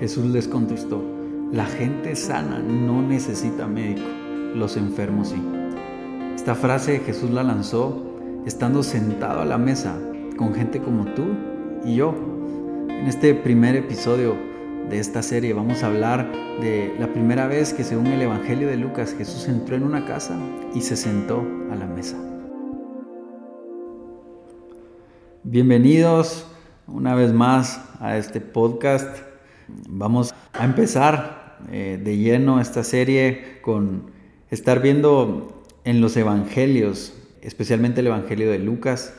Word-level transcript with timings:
Jesús 0.00 0.26
les 0.26 0.46
contestó, 0.46 1.02
la 1.52 1.64
gente 1.64 2.16
sana 2.16 2.58
no 2.58 3.00
necesita 3.00 3.66
médico, 3.66 4.06
los 4.54 4.76
enfermos 4.76 5.28
sí. 5.28 5.42
Esta 6.34 6.54
frase 6.54 6.98
Jesús 6.98 7.30
la 7.30 7.42
lanzó 7.42 8.04
estando 8.44 8.82
sentado 8.82 9.40
a 9.40 9.46
la 9.46 9.56
mesa 9.56 9.98
con 10.36 10.54
gente 10.54 10.82
como 10.82 11.06
tú 11.14 11.24
y 11.84 11.96
yo. 11.96 12.14
En 12.90 13.06
este 13.06 13.34
primer 13.34 13.74
episodio 13.74 14.36
de 14.90 14.98
esta 14.98 15.22
serie 15.22 15.54
vamos 15.54 15.82
a 15.82 15.86
hablar 15.86 16.30
de 16.60 16.94
la 16.98 17.10
primera 17.10 17.46
vez 17.46 17.72
que 17.72 17.82
según 17.82 18.08
el 18.08 18.20
Evangelio 18.20 18.68
de 18.68 18.76
Lucas 18.76 19.14
Jesús 19.16 19.48
entró 19.48 19.76
en 19.76 19.82
una 19.82 20.04
casa 20.04 20.38
y 20.74 20.82
se 20.82 20.96
sentó 20.96 21.42
a 21.70 21.74
la 21.74 21.86
mesa. 21.86 22.18
Bienvenidos 25.42 26.46
una 26.86 27.14
vez 27.14 27.32
más 27.32 27.80
a 27.98 28.18
este 28.18 28.42
podcast 28.42 29.35
Vamos 29.88 30.34
a 30.52 30.64
empezar 30.64 31.58
eh, 31.70 32.00
de 32.02 32.16
lleno 32.16 32.60
esta 32.60 32.84
serie 32.84 33.58
con 33.62 34.10
estar 34.50 34.80
viendo 34.80 35.64
en 35.84 36.00
los 36.00 36.16
evangelios, 36.16 37.14
especialmente 37.42 38.00
el 38.00 38.08
evangelio 38.08 38.50
de 38.50 38.58
Lucas, 38.58 39.14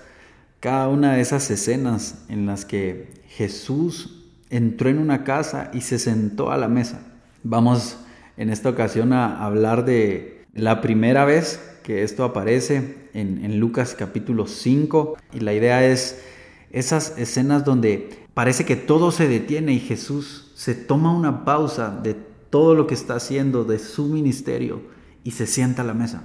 cada 0.60 0.88
una 0.88 1.14
de 1.14 1.22
esas 1.22 1.50
escenas 1.52 2.26
en 2.30 2.46
las 2.46 2.66
que 2.66 3.10
Jesús 3.28 4.26
entró 4.50 4.90
en 4.90 5.00
una 5.00 5.24
casa 5.24 5.70
y 5.74 5.82
se 5.82 6.00
sentó 6.00 6.52
a 6.52 6.58
la 6.58 6.68
mesa. 6.68 7.02
Vamos 7.44 7.98
en 8.38 8.50
esta 8.50 8.70
ocasión 8.70 9.14
a 9.14 9.44
hablar 9.46 9.86
de 9.86 10.46
la 10.54 10.82
primera 10.82 11.26
vez 11.26 11.60
que 11.84 12.04
esto 12.04 12.24
aparece 12.24 12.96
en, 13.14 13.60
Lucas 13.60 13.96
capítulo 13.98 14.48
5 14.48 15.18
y 15.34 15.40
la 15.40 15.54
idea 15.54 15.86
es 15.86 16.20
esas 16.72 17.18
escenas 17.18 17.64
donde 17.64 18.27
parece 18.38 18.66
que 18.66 18.76
todo 18.76 19.10
se 19.10 19.28
detiene 19.28 19.74
y 19.74 19.80
Jesús 19.80 20.52
se 20.54 20.76
toma 20.76 21.12
una 21.12 21.44
pausa 21.44 21.90
de 21.90 22.14
todo 22.14 22.76
lo 22.76 22.86
que 22.86 22.94
está 22.94 23.16
haciendo, 23.16 23.64
de 23.64 23.80
su 23.80 24.06
ministerio, 24.06 24.80
y 25.24 25.32
se 25.32 25.48
sienta 25.48 25.82
a 25.82 25.86
la 25.86 25.96
mesa. 25.96 26.22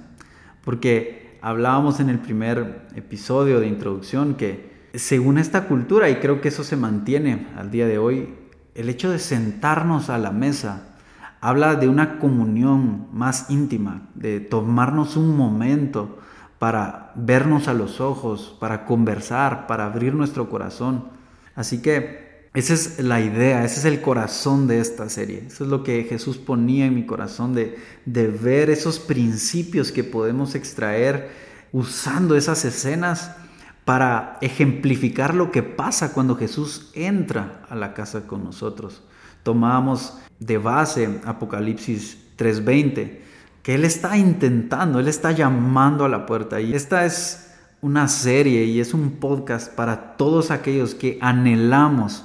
Porque 0.63 1.39
hablábamos 1.41 1.99
en 1.99 2.09
el 2.09 2.19
primer 2.19 2.85
episodio 2.93 3.59
de 3.59 3.65
introducción 3.65 4.35
que 4.35 4.89
según 4.93 5.39
esta 5.39 5.67
cultura, 5.67 6.07
y 6.11 6.17
creo 6.17 6.39
que 6.39 6.49
eso 6.49 6.63
se 6.63 6.75
mantiene 6.75 7.47
al 7.57 7.71
día 7.71 7.87
de 7.87 7.97
hoy, 7.97 8.35
el 8.75 8.89
hecho 8.89 9.09
de 9.09 9.17
sentarnos 9.17 10.11
a 10.11 10.19
la 10.19 10.29
mesa 10.29 10.95
habla 11.41 11.73
de 11.73 11.87
una 11.87 12.19
comunión 12.19 13.07
más 13.11 13.49
íntima, 13.49 14.09
de 14.13 14.39
tomarnos 14.39 15.17
un 15.17 15.35
momento 15.35 16.19
para 16.59 17.11
vernos 17.15 17.67
a 17.67 17.73
los 17.73 17.99
ojos, 17.99 18.55
para 18.59 18.85
conversar, 18.85 19.65
para 19.65 19.87
abrir 19.87 20.13
nuestro 20.13 20.47
corazón. 20.47 21.22
Así 21.55 21.81
que 21.81 22.23
esa 22.53 22.73
es 22.73 22.99
la 22.99 23.19
idea, 23.19 23.65
ese 23.65 23.79
es 23.79 23.85
el 23.85 24.01
corazón 24.01 24.67
de 24.67 24.79
esta 24.79 25.09
serie. 25.09 25.43
Eso 25.47 25.63
es 25.63 25.69
lo 25.69 25.83
que 25.83 26.03
Jesús 26.03 26.37
ponía 26.37 26.85
en 26.85 26.93
mi 26.93 27.05
corazón 27.05 27.55
de, 27.55 27.77
de 28.05 28.27
ver 28.27 28.69
esos 28.69 28.99
principios 28.99 29.91
que 29.91 30.03
podemos 30.03 30.53
extraer 30.53 31.31
usando 31.71 32.35
esas 32.35 32.63
escenas 32.63 33.31
para 33.85 34.37
ejemplificar 34.41 35.33
lo 35.33 35.51
que 35.51 35.63
pasa 35.63 36.13
cuando 36.13 36.35
Jesús 36.35 36.91
entra 36.93 37.65
a 37.69 37.75
la 37.75 37.93
casa 37.93 38.27
con 38.27 38.43
nosotros. 38.43 39.01
Tomamos 39.41 40.19
de 40.39 40.57
base 40.57 41.19
Apocalipsis 41.25 42.17
3:20, 42.37 43.19
que 43.61 43.75
Él 43.75 43.83
está 43.83 44.15
intentando, 44.17 44.99
Él 44.99 45.07
está 45.07 45.31
llamando 45.31 46.05
a 46.05 46.09
la 46.09 46.25
puerta. 46.25 46.61
Y 46.61 46.75
esta 46.75 47.05
es 47.05 47.52
una 47.83 48.07
serie 48.07 48.63
y 48.63 48.79
es 48.79 48.93
un 48.93 49.11
podcast 49.11 49.71
para 49.75 50.15
todos 50.15 50.51
aquellos 50.51 50.95
que 50.95 51.17
anhelamos 51.21 52.23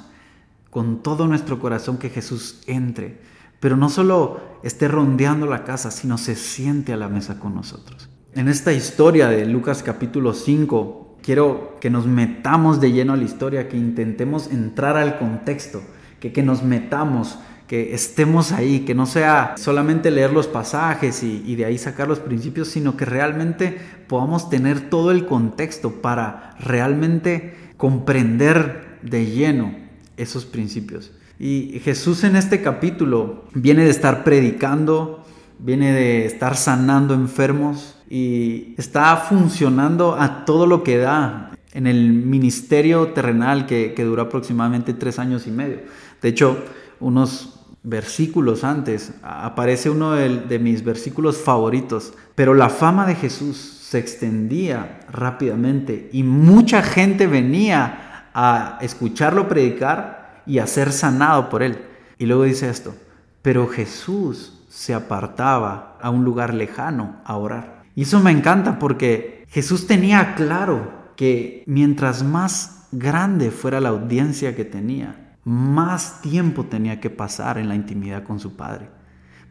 con 0.70 1.02
todo 1.02 1.26
nuestro 1.26 1.58
corazón 1.58 1.98
que 1.98 2.10
Jesús 2.10 2.60
entre, 2.68 3.20
pero 3.58 3.76
no 3.76 3.88
solo 3.88 4.40
esté 4.62 4.86
rondeando 4.86 5.46
la 5.46 5.64
casa, 5.64 5.90
sino 5.90 6.16
se 6.16 6.36
siente 6.36 6.92
a 6.92 6.96
la 6.96 7.08
mesa 7.08 7.40
con 7.40 7.56
nosotros. 7.56 8.08
En 8.34 8.46
esta 8.46 8.72
historia 8.72 9.28
de 9.28 9.46
Lucas 9.46 9.82
capítulo 9.82 10.32
5, 10.32 11.16
quiero 11.22 11.76
que 11.80 11.90
nos 11.90 12.06
metamos 12.06 12.80
de 12.80 12.92
lleno 12.92 13.14
a 13.14 13.16
la 13.16 13.24
historia, 13.24 13.68
que 13.68 13.76
intentemos 13.76 14.52
entrar 14.52 14.96
al 14.96 15.18
contexto, 15.18 15.82
que, 16.20 16.32
que 16.32 16.44
nos 16.44 16.62
metamos 16.62 17.36
que 17.68 17.94
estemos 17.94 18.50
ahí, 18.50 18.80
que 18.80 18.94
no 18.94 19.04
sea 19.04 19.54
solamente 19.58 20.10
leer 20.10 20.32
los 20.32 20.46
pasajes 20.46 21.22
y, 21.22 21.54
de 21.54 21.66
ahí 21.66 21.76
sacar 21.76 22.08
los 22.08 22.18
principios, 22.18 22.68
sino 22.68 22.96
que 22.96 23.04
realmente 23.04 23.78
podamos 24.08 24.48
tener 24.48 24.88
todo 24.88 25.10
el 25.10 25.26
contexto 25.26 26.00
para 26.00 26.56
realmente 26.58 27.54
comprender 27.76 28.98
de 29.02 29.26
lleno 29.26 29.76
esos 30.16 30.46
principios. 30.46 31.12
Y 31.38 31.80
Jesús 31.84 32.24
en 32.24 32.36
este 32.36 32.62
capítulo 32.62 33.44
viene 33.52 33.84
de 33.84 33.90
estar 33.90 34.24
predicando, 34.24 35.22
viene 35.58 35.92
de 35.92 36.24
estar 36.24 36.56
sanando 36.56 37.12
enfermos 37.12 37.96
y 38.08 38.74
está 38.78 39.14
funcionando 39.16 40.14
a 40.18 40.46
todo 40.46 40.66
lo 40.66 40.82
que 40.82 40.96
da 40.96 41.52
en 41.74 41.86
el 41.86 42.14
ministerio 42.14 43.08
terrenal 43.08 43.66
que, 43.66 43.92
que 43.94 44.04
duró 44.04 44.22
aproximadamente 44.22 44.94
tres 44.94 45.18
años 45.18 45.46
y 45.46 45.50
medio. 45.50 45.80
De 46.22 46.30
hecho, 46.30 46.64
unos 46.98 47.57
versículos 47.88 48.64
antes, 48.64 49.12
aparece 49.22 49.88
uno 49.88 50.12
de, 50.12 50.58
mis 50.58 50.84
versículos 50.84 51.38
favoritos, 51.38 52.12
pero 52.34 52.52
la 52.52 52.68
fama 52.68 53.06
de 53.06 53.14
Jesús 53.14 53.56
se 53.56 53.98
extendía 53.98 55.00
rápidamente 55.10 56.10
y 56.12 56.22
mucha 56.22 56.82
gente 56.82 57.26
venía 57.26 58.28
a 58.34 58.78
escucharlo 58.82 59.48
predicar 59.48 60.42
y 60.46 60.58
a 60.58 60.66
ser 60.66 60.92
sanado 60.92 61.48
por 61.48 61.62
él. 61.62 61.78
Y 62.18 62.26
luego 62.26 62.44
dice 62.44 62.68
esto, 62.68 62.94
pero 63.40 63.66
Jesús 63.66 64.66
se 64.68 64.92
apartaba 64.92 65.96
a 66.02 66.10
un 66.10 66.24
lugar 66.24 66.52
lejano 66.52 67.16
a 67.24 67.36
orar. 67.36 67.84
Y 67.94 68.02
eso 68.02 68.20
me 68.20 68.30
encanta 68.30 68.78
porque 68.78 69.46
Jesús 69.48 69.86
tenía 69.86 70.34
claro 70.34 70.92
que 71.16 71.64
mientras 71.66 72.22
más 72.22 72.86
grande 72.92 73.50
fuera 73.50 73.80
la 73.80 73.88
audiencia 73.88 74.54
que 74.54 74.64
tenía, 74.66 75.27
más 75.48 76.20
tiempo 76.20 76.66
tenía 76.66 77.00
que 77.00 77.08
pasar 77.08 77.56
en 77.56 77.68
la 77.68 77.74
intimidad 77.74 78.22
con 78.22 78.38
su 78.38 78.54
Padre. 78.54 78.90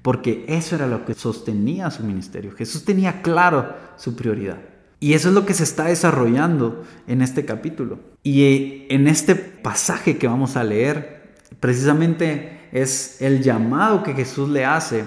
Porque 0.03 0.45
eso 0.47 0.75
era 0.75 0.85
lo 0.85 1.05
que 1.05 1.15
sostenía 1.15 1.89
su 1.89 2.03
ministerio. 2.03 2.51
Jesús 2.51 2.85
tenía 2.85 3.23
claro 3.23 3.73
su 3.95 4.15
prioridad. 4.15 4.59
Y 4.99 5.13
eso 5.13 5.29
es 5.29 5.33
lo 5.33 5.47
que 5.47 5.55
se 5.55 5.63
está 5.63 5.85
desarrollando 5.85 6.83
en 7.07 7.23
este 7.23 7.45
capítulo. 7.45 7.99
Y 8.21 8.85
en 8.89 9.07
este 9.07 9.33
pasaje 9.33 10.19
que 10.19 10.27
vamos 10.27 10.55
a 10.55 10.63
leer, 10.63 11.33
precisamente 11.59 12.67
es 12.71 13.19
el 13.19 13.41
llamado 13.41 14.03
que 14.03 14.13
Jesús 14.13 14.49
le 14.49 14.65
hace 14.65 15.03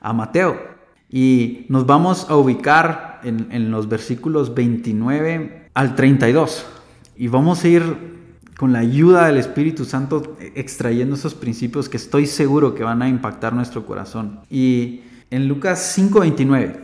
a 0.00 0.12
Mateo. 0.12 0.60
Y 1.08 1.64
nos 1.68 1.86
vamos 1.86 2.26
a 2.28 2.34
ubicar 2.34 3.20
en, 3.22 3.46
en 3.52 3.70
los 3.70 3.88
versículos 3.88 4.52
29 4.52 5.70
al 5.74 5.94
32. 5.94 6.66
Y 7.14 7.28
vamos 7.28 7.62
a 7.62 7.68
ir 7.68 8.14
con 8.58 8.72
la 8.72 8.80
ayuda 8.80 9.26
del 9.26 9.38
Espíritu 9.38 9.84
Santo 9.84 10.36
extrayendo 10.54 11.16
esos 11.16 11.34
principios 11.34 11.88
que 11.88 11.96
estoy 11.96 12.26
seguro 12.26 12.74
que 12.74 12.84
van 12.84 13.02
a 13.02 13.08
impactar 13.08 13.52
nuestro 13.52 13.86
corazón. 13.86 14.40
Y 14.50 15.02
en 15.30 15.48
Lucas 15.48 15.96
5:29 15.98 16.76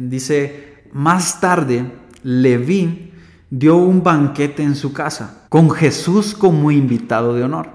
dice, 0.00 0.82
más 0.92 1.40
tarde 1.40 1.92
Leví 2.22 3.12
dio 3.50 3.76
un 3.76 4.02
banquete 4.02 4.62
en 4.62 4.74
su 4.74 4.92
casa, 4.92 5.46
con 5.48 5.70
Jesús 5.70 6.34
como 6.34 6.70
invitado 6.70 7.34
de 7.34 7.44
honor. 7.44 7.68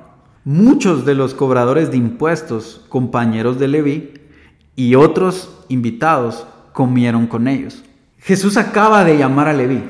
Muchos 0.43 1.05
de 1.05 1.15
los 1.15 1.33
cobradores 1.33 1.91
de 1.91 1.97
impuestos, 1.97 2.85
compañeros 2.89 3.59
de 3.59 3.67
Leví, 3.67 4.13
y 4.75 4.95
otros 4.95 5.65
invitados 5.69 6.45
comieron 6.73 7.27
con 7.27 7.47
ellos. 7.47 7.83
Jesús 8.17 8.57
acaba 8.57 9.03
de 9.03 9.17
llamar 9.17 9.47
a 9.47 9.53
Leví, 9.53 9.83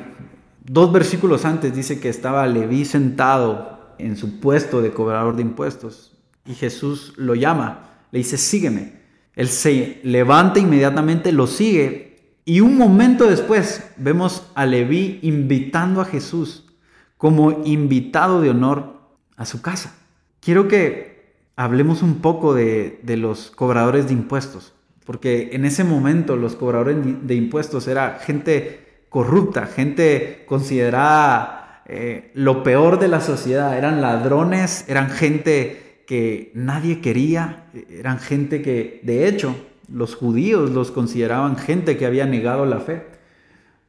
Dos 0.72 0.91
versículos 0.91 1.46
antes 1.46 1.75
dice 1.75 2.00
que 2.00 2.09
estaba 2.09 2.46
Leví 2.46 2.85
sentado 2.85 3.96
en 3.97 4.16
su 4.16 4.40
puesto 4.40 4.83
de 4.83 4.92
cobrador 4.92 5.36
de 5.36 5.42
impuestos 5.42 6.16
y 6.45 6.54
Jesús 6.54 7.16
lo 7.18 7.33
llama, 7.33 8.04
le 8.12 8.19
dice, 8.19 8.38
sígueme. 8.38 9.00
Él 9.33 9.48
se 9.48 10.00
levanta 10.04 10.60
inmediatamente, 10.60 11.31
lo 11.31 11.48
sigue 11.48 12.36
y 12.45 12.62
un 12.62 12.77
momento 12.77 13.27
después 13.27 13.83
vemos 13.98 14.44
a 14.54 14.68
Leví 14.68 15.18
invitando 15.24 16.01
a 16.01 16.06
Jesús 16.06 16.68
como 17.18 17.63
invitado 17.65 18.39
de 18.39 18.51
honor 18.51 18.94
a 19.38 19.48
su 19.48 19.63
casa. 19.63 19.95
Quiero 20.39 20.68
que 20.68 21.33
hablemos 21.56 22.04
un 22.04 22.22
poco 22.22 22.54
de, 22.54 23.00
de 23.01 23.18
los 23.18 23.50
cobradores 23.50 24.06
de 24.06 24.13
impuestos, 24.13 24.74
porque 25.04 25.50
en 25.54 25.65
ese 25.65 25.83
momento 25.83 26.36
los 26.36 26.56
cobradores 26.56 26.95
de 27.25 27.33
impuestos 27.33 27.88
era 27.88 28.19
gente 28.19 28.88
corrupta, 29.10 29.66
gente 29.66 30.44
considerada 30.48 31.82
eh, 31.86 32.32
lo 32.36 32.64
peor 32.64 33.00
de 33.00 33.08
la 33.08 33.20
sociedad. 33.22 33.78
Eran 33.78 34.02
ladrones, 34.02 34.86
eran 34.88 35.10
gente 35.10 36.04
que 36.08 36.52
nadie 36.54 37.02
quería, 37.02 37.66
eran 37.90 38.20
gente 38.20 38.62
que, 38.62 39.02
de 39.04 39.28
hecho, 39.28 39.56
los 39.92 40.16
judíos 40.16 40.70
los 40.70 40.92
consideraban 40.92 41.58
gente 41.58 41.98
que 41.98 42.06
había 42.06 42.26
negado 42.26 42.66
la 42.66 42.80
fe. 42.80 43.20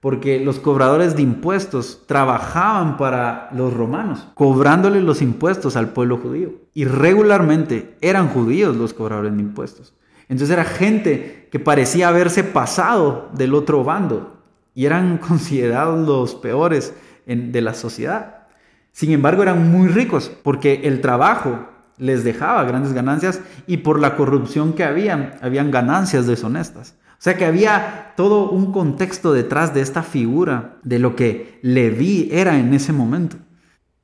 porque 0.00 0.40
los 0.40 0.58
cobradores 0.58 1.14
de 1.14 1.20
impuestos 1.20 2.04
trabajaban 2.06 2.96
para 2.96 3.50
los 3.52 3.74
romanos, 3.74 4.28
cobrándole 4.32 5.02
los 5.02 5.20
impuestos 5.20 5.76
al 5.76 5.90
pueblo 5.90 6.16
judío. 6.16 6.54
Y 6.72 6.86
regularmente 6.86 7.96
eran 8.00 8.28
judíos 8.28 8.74
los 8.76 8.94
cobradores 8.94 9.36
de 9.36 9.42
impuestos. 9.42 9.92
Entonces 10.30 10.54
era 10.54 10.64
gente 10.64 11.48
que 11.52 11.58
parecía 11.58 12.08
haberse 12.08 12.44
pasado 12.44 13.28
del 13.34 13.52
otro 13.52 13.84
bando 13.84 14.39
y 14.74 14.86
eran 14.86 15.18
considerados 15.28 16.06
los 16.06 16.34
peores 16.34 16.94
de 17.26 17.60
la 17.60 17.74
sociedad. 17.74 18.48
Sin 18.92 19.12
embargo, 19.12 19.42
eran 19.42 19.70
muy 19.70 19.88
ricos 19.88 20.30
porque 20.42 20.82
el 20.84 21.00
trabajo 21.00 21.68
les 21.96 22.24
dejaba 22.24 22.64
grandes 22.64 22.92
ganancias 22.92 23.40
y 23.66 23.78
por 23.78 24.00
la 24.00 24.16
corrupción 24.16 24.72
que 24.72 24.84
había, 24.84 25.38
habían 25.42 25.70
ganancias 25.70 26.26
deshonestas. 26.26 26.96
O 27.12 27.22
sea 27.22 27.36
que 27.36 27.44
había 27.44 28.14
todo 28.16 28.48
un 28.50 28.72
contexto 28.72 29.34
detrás 29.34 29.74
de 29.74 29.82
esta 29.82 30.02
figura 30.02 30.78
de 30.82 30.98
lo 30.98 31.14
que 31.14 31.58
Leví 31.60 32.30
era 32.32 32.58
en 32.58 32.72
ese 32.72 32.94
momento. 32.94 33.36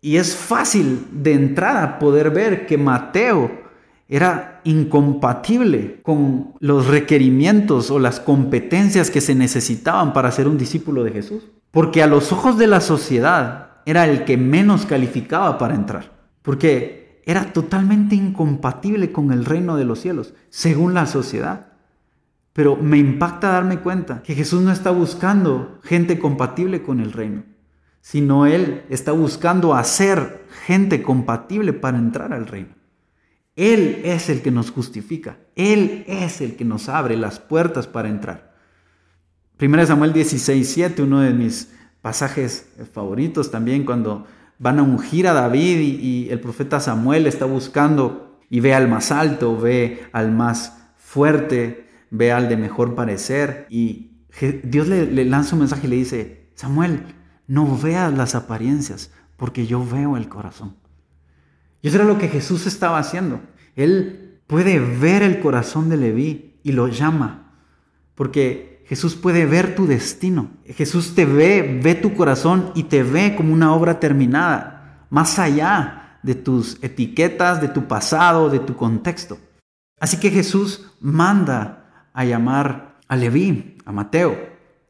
Y 0.02 0.18
es 0.18 0.36
fácil 0.36 1.06
de 1.10 1.32
entrada 1.32 1.98
poder 1.98 2.30
ver 2.30 2.66
que 2.66 2.76
Mateo 2.76 3.65
era 4.08 4.60
incompatible 4.64 6.00
con 6.02 6.54
los 6.60 6.86
requerimientos 6.86 7.90
o 7.90 7.98
las 7.98 8.20
competencias 8.20 9.10
que 9.10 9.20
se 9.20 9.34
necesitaban 9.34 10.12
para 10.12 10.30
ser 10.30 10.46
un 10.46 10.58
discípulo 10.58 11.02
de 11.02 11.10
Jesús. 11.10 11.44
Porque 11.72 12.02
a 12.02 12.06
los 12.06 12.32
ojos 12.32 12.56
de 12.56 12.68
la 12.68 12.80
sociedad 12.80 13.70
era 13.84 14.06
el 14.06 14.24
que 14.24 14.36
menos 14.36 14.86
calificaba 14.86 15.58
para 15.58 15.74
entrar. 15.74 16.12
Porque 16.42 17.20
era 17.26 17.52
totalmente 17.52 18.14
incompatible 18.14 19.10
con 19.10 19.32
el 19.32 19.44
reino 19.44 19.76
de 19.76 19.84
los 19.84 20.00
cielos, 20.00 20.34
según 20.48 20.94
la 20.94 21.06
sociedad. 21.06 21.72
Pero 22.52 22.76
me 22.76 22.98
impacta 22.98 23.50
darme 23.50 23.80
cuenta 23.80 24.22
que 24.22 24.36
Jesús 24.36 24.62
no 24.62 24.70
está 24.70 24.90
buscando 24.92 25.80
gente 25.82 26.18
compatible 26.20 26.82
con 26.82 27.00
el 27.00 27.12
reino, 27.12 27.42
sino 28.00 28.46
Él 28.46 28.84
está 28.88 29.10
buscando 29.10 29.74
hacer 29.74 30.46
gente 30.64 31.02
compatible 31.02 31.72
para 31.72 31.98
entrar 31.98 32.32
al 32.32 32.46
reino. 32.46 32.75
Él 33.56 34.02
es 34.04 34.28
el 34.28 34.42
que 34.42 34.50
nos 34.50 34.70
justifica, 34.70 35.38
Él 35.56 36.04
es 36.06 36.40
el 36.40 36.56
que 36.56 36.64
nos 36.64 36.88
abre 36.88 37.16
las 37.16 37.40
puertas 37.40 37.86
para 37.86 38.08
entrar. 38.08 38.54
1 39.60 39.86
Samuel 39.86 40.12
16, 40.12 40.68
7, 40.68 41.02
uno 41.02 41.20
de 41.20 41.32
mis 41.32 41.72
pasajes 42.02 42.68
favoritos 42.92 43.50
también, 43.50 43.84
cuando 43.84 44.26
van 44.58 44.78
a 44.78 44.82
ungir 44.82 45.26
a 45.26 45.32
David 45.32 45.78
y, 45.78 45.96
y 45.96 46.30
el 46.30 46.40
profeta 46.40 46.78
Samuel 46.78 47.26
está 47.26 47.46
buscando 47.46 48.38
y 48.48 48.60
ve 48.60 48.74
al 48.74 48.88
más 48.88 49.10
alto, 49.10 49.58
ve 49.58 50.06
al 50.12 50.30
más 50.30 50.76
fuerte, 50.96 51.88
ve 52.10 52.32
al 52.32 52.48
de 52.48 52.56
mejor 52.56 52.94
parecer 52.94 53.66
y 53.70 54.12
Dios 54.62 54.86
le, 54.88 55.24
lanza 55.24 55.54
un 55.54 55.60
mensaje 55.60 55.86
y 55.86 55.90
le 55.90 55.96
dice, 55.96 56.50
Samuel, 56.54 57.14
no 57.46 57.76
veas 57.76 58.12
las 58.12 58.34
apariencias 58.34 59.10
porque 59.36 59.66
yo 59.66 59.84
veo 59.84 60.16
el 60.16 60.28
corazón. 60.28 60.76
Y 61.86 61.88
eso 61.88 61.98
era 61.98 62.04
lo 62.04 62.18
que 62.18 62.26
Jesús 62.26 62.66
estaba 62.66 62.98
haciendo. 62.98 63.38
Él 63.76 64.40
puede 64.48 64.80
ver 64.80 65.22
el 65.22 65.38
corazón 65.38 65.88
de 65.88 65.96
Leví 65.96 66.58
y 66.64 66.72
lo 66.72 66.88
llama 66.88 67.52
porque 68.16 68.82
Jesús 68.88 69.14
puede 69.14 69.46
ver 69.46 69.76
tu 69.76 69.86
destino. 69.86 70.50
Jesús 70.64 71.14
te 71.14 71.24
ve, 71.24 71.78
ve 71.80 71.94
tu 71.94 72.14
corazón 72.14 72.72
y 72.74 72.82
te 72.82 73.04
ve 73.04 73.36
como 73.36 73.52
una 73.52 73.72
obra 73.72 74.00
terminada, 74.00 75.06
más 75.10 75.38
allá 75.38 76.18
de 76.24 76.34
tus 76.34 76.82
etiquetas, 76.82 77.60
de 77.60 77.68
tu 77.68 77.86
pasado, 77.86 78.50
de 78.50 78.58
tu 78.58 78.74
contexto. 78.74 79.38
Así 80.00 80.18
que 80.18 80.32
Jesús 80.32 80.90
manda 80.98 82.08
a 82.12 82.24
llamar 82.24 82.96
a 83.06 83.14
Leví, 83.14 83.78
a 83.84 83.92
Mateo, 83.92 84.36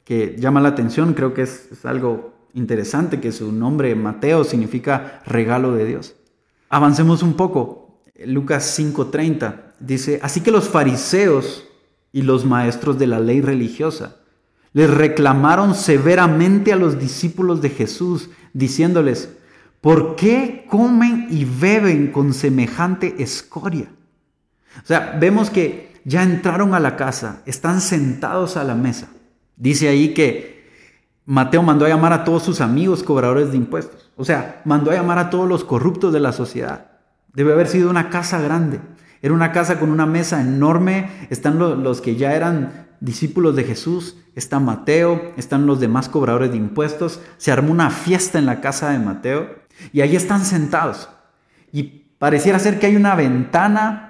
que 0.02 0.34
llama 0.38 0.62
la 0.62 0.70
atención, 0.70 1.12
creo 1.12 1.34
que 1.34 1.42
es, 1.42 1.84
algo 1.84 2.48
interesante 2.54 3.20
que 3.20 3.32
su 3.32 3.52
nombre 3.52 3.94
Mateo 3.94 4.44
significa 4.44 5.20
regalo 5.26 5.74
de 5.74 5.84
Dios. 5.84 6.16
Avancemos 6.68 7.22
un 7.22 7.34
poco. 7.34 8.00
Lucas 8.24 8.78
5:30 8.78 9.74
dice, 9.78 10.20
así 10.22 10.40
que 10.40 10.50
los 10.50 10.68
fariseos 10.68 11.64
y 12.12 12.22
los 12.22 12.44
maestros 12.44 12.98
de 12.98 13.06
la 13.06 13.20
ley 13.20 13.40
religiosa 13.40 14.16
les 14.72 14.90
reclamaron 14.90 15.74
severamente 15.74 16.72
a 16.72 16.76
los 16.76 16.98
discípulos 16.98 17.62
de 17.62 17.70
Jesús, 17.70 18.28
diciéndoles, 18.52 19.30
¿por 19.80 20.16
qué 20.16 20.66
comen 20.68 21.28
y 21.30 21.46
beben 21.46 22.12
con 22.12 22.34
semejante 22.34 23.22
escoria? 23.22 23.88
O 24.82 24.86
sea, 24.86 25.16
vemos 25.18 25.48
que 25.48 25.94
ya 26.04 26.22
entraron 26.22 26.74
a 26.74 26.80
la 26.80 26.96
casa, 26.96 27.42
están 27.46 27.80
sentados 27.80 28.56
a 28.56 28.64
la 28.64 28.74
mesa. 28.74 29.08
Dice 29.56 29.88
ahí 29.88 30.12
que 30.12 30.55
Mateo 31.26 31.62
mandó 31.62 31.84
a 31.84 31.88
llamar 31.88 32.12
a 32.12 32.24
todos 32.24 32.44
sus 32.44 32.60
amigos 32.60 33.02
cobradores 33.02 33.50
de 33.50 33.56
impuestos. 33.56 34.10
O 34.16 34.24
sea, 34.24 34.62
mandó 34.64 34.92
a 34.92 34.94
llamar 34.94 35.18
a 35.18 35.28
todos 35.28 35.48
los 35.48 35.64
corruptos 35.64 36.12
de 36.12 36.20
la 36.20 36.32
sociedad. 36.32 36.92
Debe 37.34 37.52
haber 37.52 37.66
sido 37.66 37.90
una 37.90 38.10
casa 38.10 38.40
grande. 38.40 38.80
Era 39.20 39.34
una 39.34 39.50
casa 39.50 39.80
con 39.80 39.90
una 39.90 40.06
mesa 40.06 40.40
enorme. 40.40 41.10
Están 41.28 41.58
los, 41.58 42.00
que 42.00 42.14
ya 42.14 42.34
eran 42.34 42.86
discípulos 43.00 43.56
de 43.56 43.64
Jesús. 43.64 44.16
Está 44.36 44.60
Mateo. 44.60 45.32
Están 45.36 45.66
los 45.66 45.80
demás 45.80 46.08
cobradores 46.08 46.52
de 46.52 46.58
impuestos. 46.58 47.20
Se 47.38 47.50
armó 47.50 47.72
una 47.72 47.90
fiesta 47.90 48.38
en 48.38 48.46
la 48.46 48.60
casa 48.60 48.90
de 48.90 49.00
Mateo. 49.00 49.48
Y 49.92 50.02
ahí 50.02 50.14
están 50.14 50.44
sentados. 50.44 51.08
Y 51.72 51.82
pareciera 52.18 52.60
ser 52.60 52.78
que 52.78 52.86
hay 52.86 52.96
una 52.96 53.16
ventana 53.16 54.06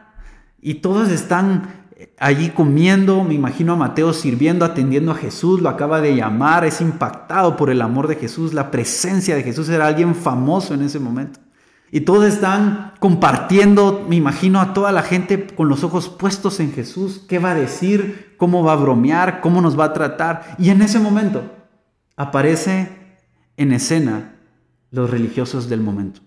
y 0.60 0.74
todos 0.74 1.08
están 1.10 1.85
allí 2.18 2.50
comiendo, 2.50 3.24
me 3.24 3.34
imagino 3.34 3.72
a 3.72 3.76
Mateo 3.76 4.12
sirviendo, 4.12 4.64
atendiendo 4.64 5.12
a 5.12 5.16
Jesús, 5.16 5.60
lo 5.60 5.68
acaba 5.68 6.00
de 6.00 6.14
llamar, 6.14 6.64
es 6.64 6.80
impactado 6.80 7.56
por 7.56 7.70
el 7.70 7.80
amor 7.80 8.06
de 8.06 8.16
Jesús, 8.16 8.52
la 8.52 8.70
presencia 8.70 9.34
de 9.34 9.42
Jesús, 9.42 9.68
era 9.68 9.86
alguien 9.86 10.14
famoso 10.14 10.74
en 10.74 10.82
ese 10.82 10.98
momento. 10.98 11.40
Y 11.90 12.00
todos 12.00 12.24
están 12.24 12.92
compartiendo, 12.98 14.04
me 14.08 14.16
imagino 14.16 14.60
a 14.60 14.74
toda 14.74 14.92
la 14.92 15.02
gente 15.02 15.46
con 15.46 15.68
los 15.68 15.84
ojos 15.84 16.08
puestos 16.08 16.60
en 16.60 16.72
Jesús, 16.72 17.22
qué 17.28 17.38
va 17.38 17.52
a 17.52 17.54
decir, 17.54 18.34
cómo 18.36 18.64
va 18.64 18.72
a 18.72 18.76
bromear, 18.76 19.40
cómo 19.40 19.60
nos 19.62 19.78
va 19.78 19.84
a 19.84 19.92
tratar. 19.92 20.56
Y 20.58 20.70
en 20.70 20.82
ese 20.82 20.98
momento 20.98 21.50
aparece 22.16 22.90
en 23.56 23.72
escena 23.72 24.34
los 24.90 25.08
religiosos 25.10 25.68
del 25.68 25.80
momento, 25.80 26.20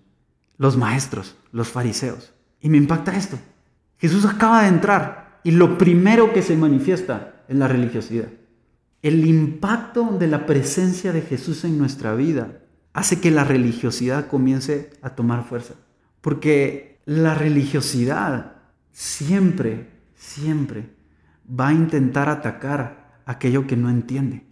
los 0.58 0.78
maestros, 0.78 1.36
los 1.52 1.68
fariseos. 1.68 2.34
Y 2.62 2.70
me 2.70 2.78
impacta 2.78 3.16
esto. 3.16 3.38
Jesús 3.98 4.26
acaba 4.26 4.62
de 4.62 4.70
entrar 4.70 5.29
y 5.44 5.52
lo 5.52 5.78
primero 5.78 6.34
que 6.34 6.42
se 6.42 6.56
manifiesta 6.56 7.44
es 7.48 7.56
la 7.56 7.68
religiosidad. 7.68 8.28
El 9.02 9.26
impacto 9.26 10.18
de 10.20 10.28
la 10.28 10.46
presencia 10.46 11.14
de 11.14 11.22
Jesús 11.22 11.64
en 11.64 11.78
nuestra 11.78 12.14
vida 12.16 12.60
hace 12.94 13.22
que 13.22 13.32
la 13.32 13.44
religiosidad 13.44 14.28
comience 14.28 14.92
a 15.02 15.12
tomar 15.12 15.46
fuerza. 15.46 15.76
Porque 16.22 17.00
la 17.06 17.34
religiosidad 17.34 18.58
siempre, 18.92 19.90
siempre 20.16 20.90
va 21.50 21.70
a 21.70 21.74
intentar 21.74 22.30
atacar 22.30 23.22
aquello 23.26 23.68
que 23.68 23.78
no 23.78 23.90
entiende. 23.90 24.44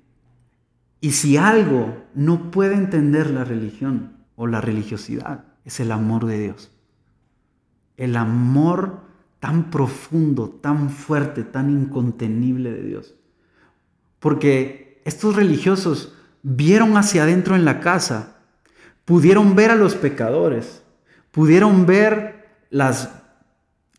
Y 1.02 1.12
si 1.12 1.38
algo 1.38 2.06
no 2.16 2.50
puede 2.50 2.76
entender 2.76 3.30
la 3.30 3.44
religión 3.44 4.18
o 4.36 4.48
la 4.48 4.62
religiosidad, 4.62 5.46
es 5.66 5.80
el 5.80 5.92
amor 5.92 6.26
de 6.26 6.40
Dios. 6.40 6.72
El 7.98 8.16
amor 8.16 9.07
tan 9.40 9.70
profundo, 9.70 10.50
tan 10.50 10.90
fuerte, 10.90 11.44
tan 11.44 11.70
incontenible 11.70 12.72
de 12.72 12.84
Dios. 12.84 13.16
Porque 14.20 15.02
estos 15.06 15.36
religiosos 15.36 16.14
vieron 16.44 16.98
hacia 16.98 17.24
adentro 17.24 17.56
en 17.56 17.66
la 17.66 17.80
casa, 17.80 18.38
pudieron 19.06 19.56
ver 19.56 19.72
a 19.72 19.76
los 19.76 19.96
pecadores, 19.96 20.84
pudieron 21.32 21.86
ver 21.86 22.48
las 22.70 23.10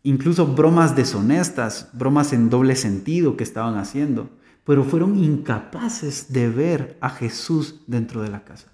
incluso 0.03 0.47
bromas 0.47 0.95
deshonestas, 0.95 1.89
bromas 1.93 2.33
en 2.33 2.49
doble 2.49 2.75
sentido 2.75 3.37
que 3.37 3.43
estaban 3.43 3.77
haciendo, 3.77 4.29
pero 4.63 4.83
fueron 4.83 5.17
incapaces 5.17 6.31
de 6.31 6.49
ver 6.49 6.97
a 7.01 7.09
Jesús 7.09 7.81
dentro 7.87 8.21
de 8.21 8.29
la 8.29 8.43
casa. 8.43 8.67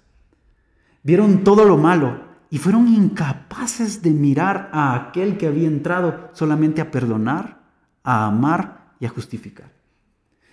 Vieron 1.02 1.44
todo 1.44 1.64
lo 1.64 1.78
malo, 1.78 2.20
y 2.50 2.58
fueron 2.58 2.88
incapaces 2.88 4.02
de 4.02 4.10
mirar 4.10 4.70
a 4.72 4.94
aquel 4.94 5.36
que 5.36 5.46
había 5.46 5.66
entrado 5.66 6.30
solamente 6.32 6.80
a 6.80 6.90
perdonar, 6.90 7.62
a 8.04 8.26
amar 8.26 8.94
y 9.00 9.06
a 9.06 9.10
justificar. 9.10 9.72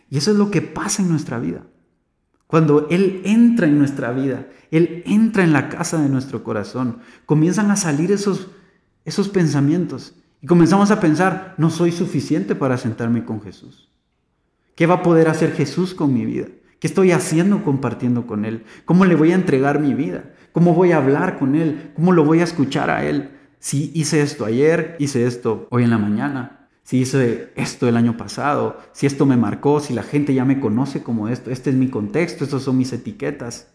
Y 0.09 0.17
eso 0.17 0.31
es 0.31 0.37
lo 0.37 0.51
que 0.51 0.61
pasa 0.61 1.01
en 1.01 1.09
nuestra 1.09 1.39
vida. 1.39 1.63
Cuando 2.47 2.87
Él 2.89 3.21
entra 3.25 3.67
en 3.67 3.79
nuestra 3.79 4.11
vida, 4.11 4.47
Él 4.69 5.03
entra 5.05 5.43
en 5.43 5.53
la 5.53 5.69
casa 5.69 6.01
de 6.01 6.09
nuestro 6.09 6.43
corazón, 6.43 6.99
comienzan 7.25 7.71
a 7.71 7.75
salir 7.75 8.11
esos, 8.11 8.49
esos 9.05 9.29
pensamientos 9.29 10.15
y 10.41 10.47
comenzamos 10.47 10.91
a 10.91 10.99
pensar, 10.99 11.55
no 11.57 11.69
soy 11.69 11.91
suficiente 11.91 12.53
para 12.53 12.77
sentarme 12.77 13.23
con 13.23 13.41
Jesús. 13.41 13.89
¿Qué 14.75 14.85
va 14.87 14.95
a 14.95 15.03
poder 15.03 15.29
hacer 15.29 15.53
Jesús 15.53 15.93
con 15.93 16.13
mi 16.13 16.25
vida? 16.25 16.47
¿Qué 16.79 16.87
estoy 16.87 17.11
haciendo 17.11 17.63
compartiendo 17.63 18.27
con 18.27 18.43
Él? 18.43 18.65
¿Cómo 18.83 19.05
le 19.05 19.15
voy 19.15 19.31
a 19.31 19.35
entregar 19.35 19.79
mi 19.79 19.93
vida? 19.93 20.32
¿Cómo 20.53 20.75
voy 20.75 20.91
a 20.91 20.97
hablar 20.97 21.39
con 21.39 21.55
Él? 21.55 21.91
¿Cómo 21.95 22.11
lo 22.13 22.23
voy 22.23 22.39
a 22.39 22.43
escuchar 22.45 22.89
a 22.91 23.03
Él? 23.03 23.31
Si 23.59 23.91
hice 23.95 24.21
esto 24.21 24.45
ayer, 24.45 24.95
hice 24.99 25.25
esto 25.25 25.67
hoy 25.71 25.83
en 25.83 25.89
la 25.89 25.97
mañana. 25.97 26.69
si 26.83 26.99
hice 26.99 27.53
esto 27.55 27.87
el 27.87 27.95
año 27.95 28.17
pasado, 28.17 28.77
si 28.91 29.05
esto 29.05 29.25
me 29.25 29.37
marcó, 29.37 29.79
si 29.79 29.93
la 29.93 30.03
gente 30.03 30.33
ya 30.33 30.43
me 30.43 30.59
conoce 30.59 31.01
como 31.01 31.29
esto, 31.29 31.49
este 31.49 31.69
es 31.69 31.77
mi 31.77 31.87
contexto, 31.87 32.43
estas 32.43 32.63
son 32.63 32.77
mis 32.77 32.91
etiquetas. 32.91 33.73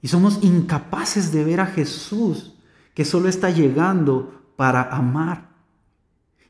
Y 0.00 0.08
somos 0.08 0.42
incapaces 0.42 1.32
de 1.32 1.44
ver 1.44 1.60
a 1.60 1.66
Jesús 1.66 2.58
que 2.94 3.04
solo 3.04 3.28
está 3.28 3.50
llegando 3.50 4.52
para 4.56 4.82
amar. 4.82 5.50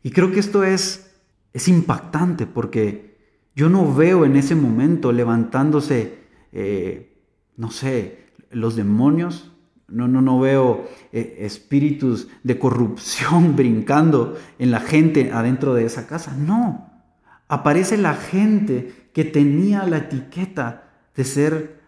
Y 0.02 0.10
creo 0.10 0.30
que 0.30 0.38
esto 0.40 0.62
es, 0.62 1.12
es 1.52 1.66
impactante 1.66 2.46
porque 2.46 3.18
yo 3.56 3.68
no 3.68 3.92
veo 3.92 4.24
en 4.24 4.36
ese 4.36 4.54
momento 4.54 5.10
levantándose, 5.10 6.18
eh, 6.52 7.20
no 7.56 7.72
sé, 7.72 8.23
los 8.54 8.76
demonios 8.76 9.50
no, 9.88 10.08
no, 10.08 10.22
no 10.22 10.40
veo 10.40 10.88
eh, 11.12 11.38
espíritus 11.40 12.28
de 12.42 12.58
corrupción 12.58 13.54
brincando 13.56 14.36
en 14.58 14.70
la 14.70 14.80
gente 14.80 15.30
adentro 15.32 15.74
de 15.74 15.84
esa 15.84 16.06
casa. 16.06 16.34
No. 16.36 16.90
Aparece 17.48 17.96
la 17.96 18.14
gente 18.14 19.10
que 19.12 19.24
tenía 19.24 19.84
la 19.84 19.98
etiqueta 19.98 20.90
de 21.14 21.24
ser 21.24 21.80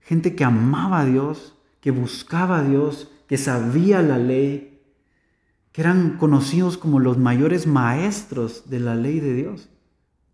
gente 0.00 0.34
que 0.34 0.44
amaba 0.44 1.00
a 1.00 1.04
Dios, 1.04 1.56
que 1.80 1.90
buscaba 1.90 2.58
a 2.58 2.64
Dios, 2.64 3.10
que 3.28 3.36
sabía 3.36 4.02
la 4.02 4.18
ley, 4.18 4.80
que 5.72 5.82
eran 5.82 6.16
conocidos 6.16 6.78
como 6.78 7.00
los 7.00 7.18
mayores 7.18 7.66
maestros 7.66 8.70
de 8.70 8.80
la 8.80 8.94
ley 8.94 9.20
de 9.20 9.34
Dios. 9.34 9.68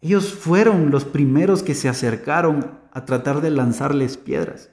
Ellos 0.01 0.33
fueron 0.33 0.91
los 0.91 1.05
primeros 1.05 1.63
que 1.63 1.75
se 1.75 1.89
acercaron 1.89 2.79
a 2.93 3.05
tratar 3.05 3.41
de 3.41 3.51
lanzarles 3.51 4.17
piedras. 4.17 4.71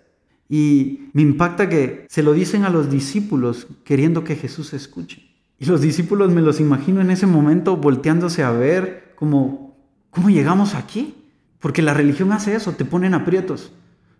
Y 0.49 1.09
me 1.13 1.21
impacta 1.21 1.69
que 1.69 2.05
se 2.09 2.23
lo 2.23 2.33
dicen 2.33 2.63
a 2.63 2.69
los 2.69 2.89
discípulos 2.89 3.67
queriendo 3.83 4.23
que 4.23 4.35
Jesús 4.35 4.73
escuche. 4.73 5.27
Y 5.59 5.65
los 5.65 5.81
discípulos 5.81 6.31
me 6.31 6.41
los 6.41 6.59
imagino 6.59 7.01
en 7.01 7.11
ese 7.11 7.25
momento 7.25 7.77
volteándose 7.77 8.43
a 8.43 8.51
ver 8.51 9.13
como, 9.15 9.75
¿cómo 10.09 10.29
llegamos 10.29 10.75
aquí? 10.75 11.15
Porque 11.59 11.81
la 11.81 11.93
religión 11.93 12.31
hace 12.31 12.55
eso, 12.55 12.73
te 12.73 12.85
ponen 12.85 13.13
aprietos. 13.13 13.71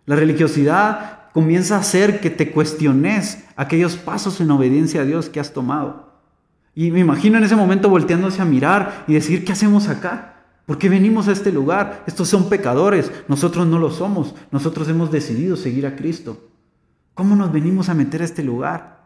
La 0.04 0.16
religiosidad 0.16 1.30
comienza 1.32 1.76
a 1.76 1.80
hacer 1.80 2.20
que 2.20 2.30
te 2.30 2.50
cuestiones 2.50 3.44
aquellos 3.56 3.96
pasos 3.96 4.40
en 4.40 4.50
obediencia 4.50 5.02
a 5.02 5.04
Dios 5.04 5.28
que 5.28 5.40
has 5.40 5.52
tomado. 5.52 6.08
Y 6.74 6.90
me 6.90 7.00
imagino 7.00 7.38
en 7.38 7.44
ese 7.44 7.56
momento 7.56 7.88
volteándose 7.88 8.42
a 8.42 8.44
mirar 8.44 9.04
y 9.06 9.14
decir, 9.14 9.44
¿qué 9.44 9.52
hacemos 9.52 9.88
acá? 9.88 10.37
¿Por 10.68 10.76
qué 10.76 10.90
venimos 10.90 11.28
a 11.28 11.32
este 11.32 11.50
lugar? 11.50 12.04
Estos 12.06 12.28
son 12.28 12.50
pecadores, 12.50 13.10
nosotros 13.26 13.66
no 13.66 13.78
lo 13.78 13.90
somos, 13.90 14.34
nosotros 14.50 14.86
hemos 14.90 15.10
decidido 15.10 15.56
seguir 15.56 15.86
a 15.86 15.96
Cristo. 15.96 16.46
¿Cómo 17.14 17.34
nos 17.34 17.50
venimos 17.50 17.88
a 17.88 17.94
meter 17.94 18.20
a 18.20 18.26
este 18.26 18.42
lugar? 18.42 19.02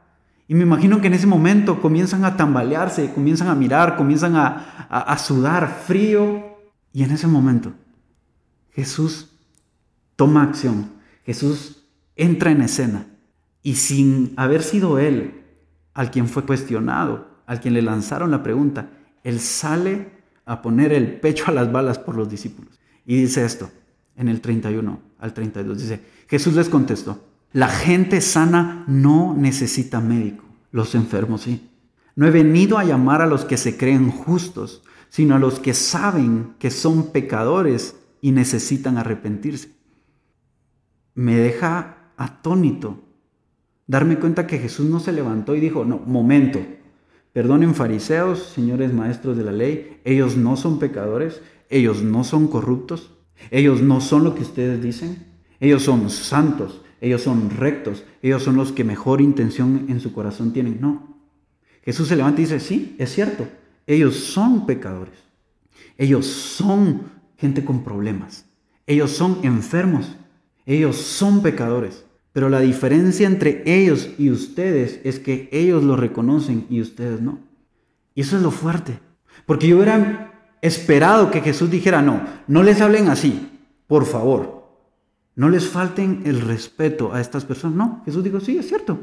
Y 0.48 0.56
me 0.56 0.64
imagino 0.64 1.00
que 1.00 1.06
en 1.06 1.14
ese 1.14 1.28
momento 1.28 1.80
comienzan 1.80 2.24
a 2.24 2.36
tambalearse, 2.36 3.12
comienzan 3.14 3.46
a 3.46 3.54
mirar, 3.54 3.96
comienzan 3.96 4.34
a, 4.34 5.16
sudar 5.18 5.84
frío. 5.86 6.58
Y 6.92 7.04
en 7.04 7.12
ese 7.12 7.28
momento 7.28 7.72
Jesús 8.72 9.30
toma 10.16 10.42
acción, 10.42 10.90
Jesús 11.24 11.84
entra 12.16 12.50
en 12.50 12.62
escena 12.62 13.06
y 13.62 13.76
sin 13.76 14.32
haber 14.36 14.64
sido 14.64 14.98
él 14.98 15.44
al 15.94 16.10
quien 16.10 16.26
fue 16.26 16.44
cuestionado, 16.44 17.28
al 17.46 17.60
quien 17.60 17.74
le 17.74 17.82
lanzaron 17.82 18.32
la 18.32 18.42
pregunta, 18.42 18.90
él 19.22 19.38
sale 19.38 20.21
a 20.52 20.60
poner 20.60 20.92
el 20.92 21.18
pecho 21.18 21.44
a 21.46 21.52
las 21.52 21.72
balas 21.72 21.98
por 21.98 22.14
los 22.14 22.28
discípulos. 22.28 22.78
Y 23.06 23.16
dice 23.16 23.42
esto, 23.42 23.70
en 24.16 24.28
el 24.28 24.42
31 24.42 25.00
al 25.18 25.32
32, 25.32 25.78
dice, 25.78 26.00
Jesús 26.28 26.54
les 26.54 26.68
contestó, 26.68 27.24
la 27.52 27.68
gente 27.68 28.20
sana 28.20 28.84
no 28.86 29.34
necesita 29.34 30.00
médico, 30.00 30.44
los 30.70 30.94
enfermos 30.94 31.42
sí. 31.42 31.70
No 32.16 32.26
he 32.26 32.30
venido 32.30 32.76
a 32.76 32.84
llamar 32.84 33.22
a 33.22 33.26
los 33.26 33.46
que 33.46 33.56
se 33.56 33.78
creen 33.78 34.10
justos, 34.10 34.82
sino 35.08 35.34
a 35.34 35.38
los 35.38 35.58
que 35.58 35.72
saben 35.72 36.54
que 36.58 36.70
son 36.70 37.12
pecadores 37.12 37.96
y 38.20 38.32
necesitan 38.32 38.98
arrepentirse. 38.98 39.70
Me 41.14 41.36
deja 41.36 42.10
atónito 42.18 43.02
darme 43.86 44.18
cuenta 44.18 44.46
que 44.46 44.58
Jesús 44.58 44.84
no 44.86 45.00
se 45.00 45.12
levantó 45.12 45.54
y 45.54 45.60
dijo, 45.60 45.86
no, 45.86 45.98
momento, 45.98 46.60
Perdonen 47.32 47.74
fariseos, 47.74 48.42
señores 48.42 48.92
maestros 48.92 49.36
de 49.36 49.44
la 49.44 49.52
ley, 49.52 50.00
ellos 50.04 50.36
no 50.36 50.56
son 50.56 50.78
pecadores, 50.78 51.40
ellos 51.70 52.02
no 52.02 52.24
son 52.24 52.46
corruptos, 52.46 53.10
ellos 53.50 53.80
no 53.80 54.02
son 54.02 54.24
lo 54.24 54.34
que 54.34 54.42
ustedes 54.42 54.82
dicen, 54.82 55.26
ellos 55.58 55.82
son 55.82 56.10
santos, 56.10 56.82
ellos 57.00 57.22
son 57.22 57.48
rectos, 57.50 58.04
ellos 58.20 58.42
son 58.42 58.56
los 58.56 58.72
que 58.72 58.84
mejor 58.84 59.22
intención 59.22 59.86
en 59.88 60.00
su 60.00 60.12
corazón 60.12 60.52
tienen. 60.52 60.80
No. 60.80 61.16
Jesús 61.84 62.08
se 62.08 62.16
levanta 62.16 62.42
y 62.42 62.44
dice, 62.44 62.60
sí, 62.60 62.94
es 62.98 63.12
cierto, 63.12 63.48
ellos 63.86 64.14
son 64.14 64.66
pecadores, 64.66 65.18
ellos 65.96 66.26
son 66.26 67.02
gente 67.38 67.64
con 67.64 67.82
problemas, 67.82 68.44
ellos 68.86 69.10
son 69.10 69.38
enfermos, 69.42 70.16
ellos 70.66 70.96
son 70.96 71.42
pecadores. 71.42 72.04
Pero 72.32 72.48
la 72.48 72.60
diferencia 72.60 73.26
entre 73.26 73.62
ellos 73.66 74.10
y 74.18 74.30
ustedes 74.30 75.00
es 75.04 75.18
que 75.18 75.48
ellos 75.52 75.84
lo 75.84 75.96
reconocen 75.96 76.66
y 76.70 76.80
ustedes 76.80 77.20
no. 77.20 77.40
Y 78.14 78.22
eso 78.22 78.36
es 78.36 78.42
lo 78.42 78.50
fuerte. 78.50 78.98
Porque 79.44 79.68
yo 79.68 79.76
hubiera 79.76 80.32
esperado 80.62 81.30
que 81.30 81.40
Jesús 81.40 81.70
dijera, 81.70 82.00
no, 82.00 82.22
no 82.46 82.62
les 82.62 82.80
hablen 82.80 83.08
así, 83.08 83.48
por 83.86 84.06
favor. 84.06 84.62
No 85.34 85.48
les 85.48 85.66
falten 85.66 86.22
el 86.24 86.40
respeto 86.40 87.12
a 87.12 87.20
estas 87.20 87.44
personas. 87.44 87.76
No, 87.76 88.02
Jesús 88.04 88.24
dijo, 88.24 88.40
sí, 88.40 88.56
es 88.56 88.68
cierto. 88.68 89.00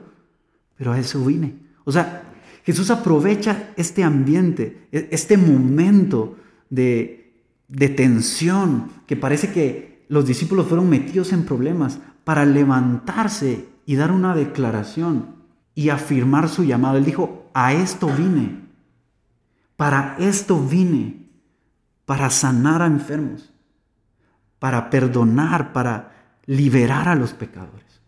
Pero 0.76 0.94
a 0.94 1.00
eso 1.00 1.24
vine. 1.24 1.56
O 1.84 1.92
sea, 1.92 2.24
Jesús 2.64 2.90
aprovecha 2.90 3.72
este 3.78 4.04
ambiente, 4.04 4.88
e-, 4.92 5.08
este 5.12 5.38
momento 5.38 6.38
de, 6.70 7.34
de 7.68 7.90
tensión, 7.90 8.92
que 9.08 9.16
parece 9.16 9.52
que 9.52 10.06
los 10.08 10.26
discípulos 10.26 10.68
fueron 10.68 10.90
metidos 10.90 11.34
en 11.34 11.46
problemas 11.46 12.00
para 12.30 12.46
levantarse 12.46 13.70
y 13.88 13.96
dar 13.96 14.12
una 14.12 14.36
declaración 14.36 15.38
y 15.74 15.90
afirmar 15.90 16.48
su 16.48 16.64
llamado. 16.64 17.00
Él 17.00 17.06
dijo, 17.06 17.50
a 17.56 17.74
esto 17.74 18.06
vine, 18.06 18.68
para 19.76 20.16
esto 20.20 20.64
vine, 20.64 21.28
para 22.06 22.30
sanar 22.30 22.84
a 22.84 22.86
enfermos, 22.86 23.52
para 24.60 24.92
perdonar, 24.92 25.74
para 25.74 26.36
liberar 26.46 27.10
a 27.10 27.16
los 27.16 27.34
pecadores. 27.34 28.00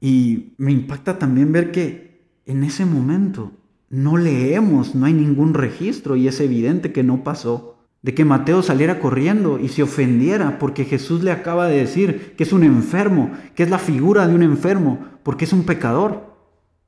Y 0.00 0.54
me 0.56 0.70
impacta 0.70 1.18
también 1.18 1.50
ver 1.50 1.72
que 1.72 2.30
en 2.46 2.62
ese 2.62 2.86
momento 2.86 3.50
no 3.88 4.16
leemos, 4.16 4.94
no 4.94 5.06
hay 5.06 5.12
ningún 5.12 5.54
registro 5.54 6.14
y 6.14 6.28
es 6.28 6.38
evidente 6.38 6.92
que 6.92 7.02
no 7.02 7.24
pasó 7.24 7.79
de 8.02 8.14
que 8.14 8.24
Mateo 8.24 8.62
saliera 8.62 8.98
corriendo 8.98 9.58
y 9.58 9.68
se 9.68 9.82
ofendiera 9.82 10.58
porque 10.58 10.84
Jesús 10.84 11.22
le 11.22 11.32
acaba 11.32 11.66
de 11.66 11.76
decir 11.76 12.34
que 12.36 12.44
es 12.44 12.52
un 12.52 12.64
enfermo, 12.64 13.30
que 13.54 13.62
es 13.62 13.70
la 13.70 13.78
figura 13.78 14.26
de 14.26 14.34
un 14.34 14.42
enfermo, 14.42 14.98
porque 15.22 15.44
es 15.44 15.52
un 15.52 15.64
pecador. 15.64 16.34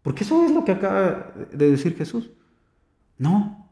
Porque 0.03 0.25
eso 0.25 0.45
es 0.45 0.53
lo 0.53 0.65
que 0.65 0.73
acaba 0.73 1.33
de 1.53 1.71
decir 1.71 1.97
Jesús. 1.97 2.31
No, 3.19 3.69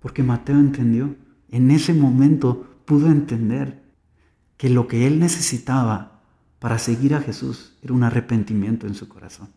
porque 0.00 0.22
Mateo 0.22 0.56
entendió, 0.56 1.16
en 1.48 1.70
ese 1.70 1.94
momento 1.94 2.66
pudo 2.84 3.08
entender 3.08 3.82
que 4.56 4.68
lo 4.70 4.86
que 4.86 5.06
él 5.06 5.18
necesitaba 5.18 6.22
para 6.58 6.78
seguir 6.78 7.14
a 7.14 7.20
Jesús 7.20 7.76
era 7.82 7.94
un 7.94 8.04
arrepentimiento 8.04 8.86
en 8.86 8.94
su 8.94 9.08
corazón. 9.08 9.48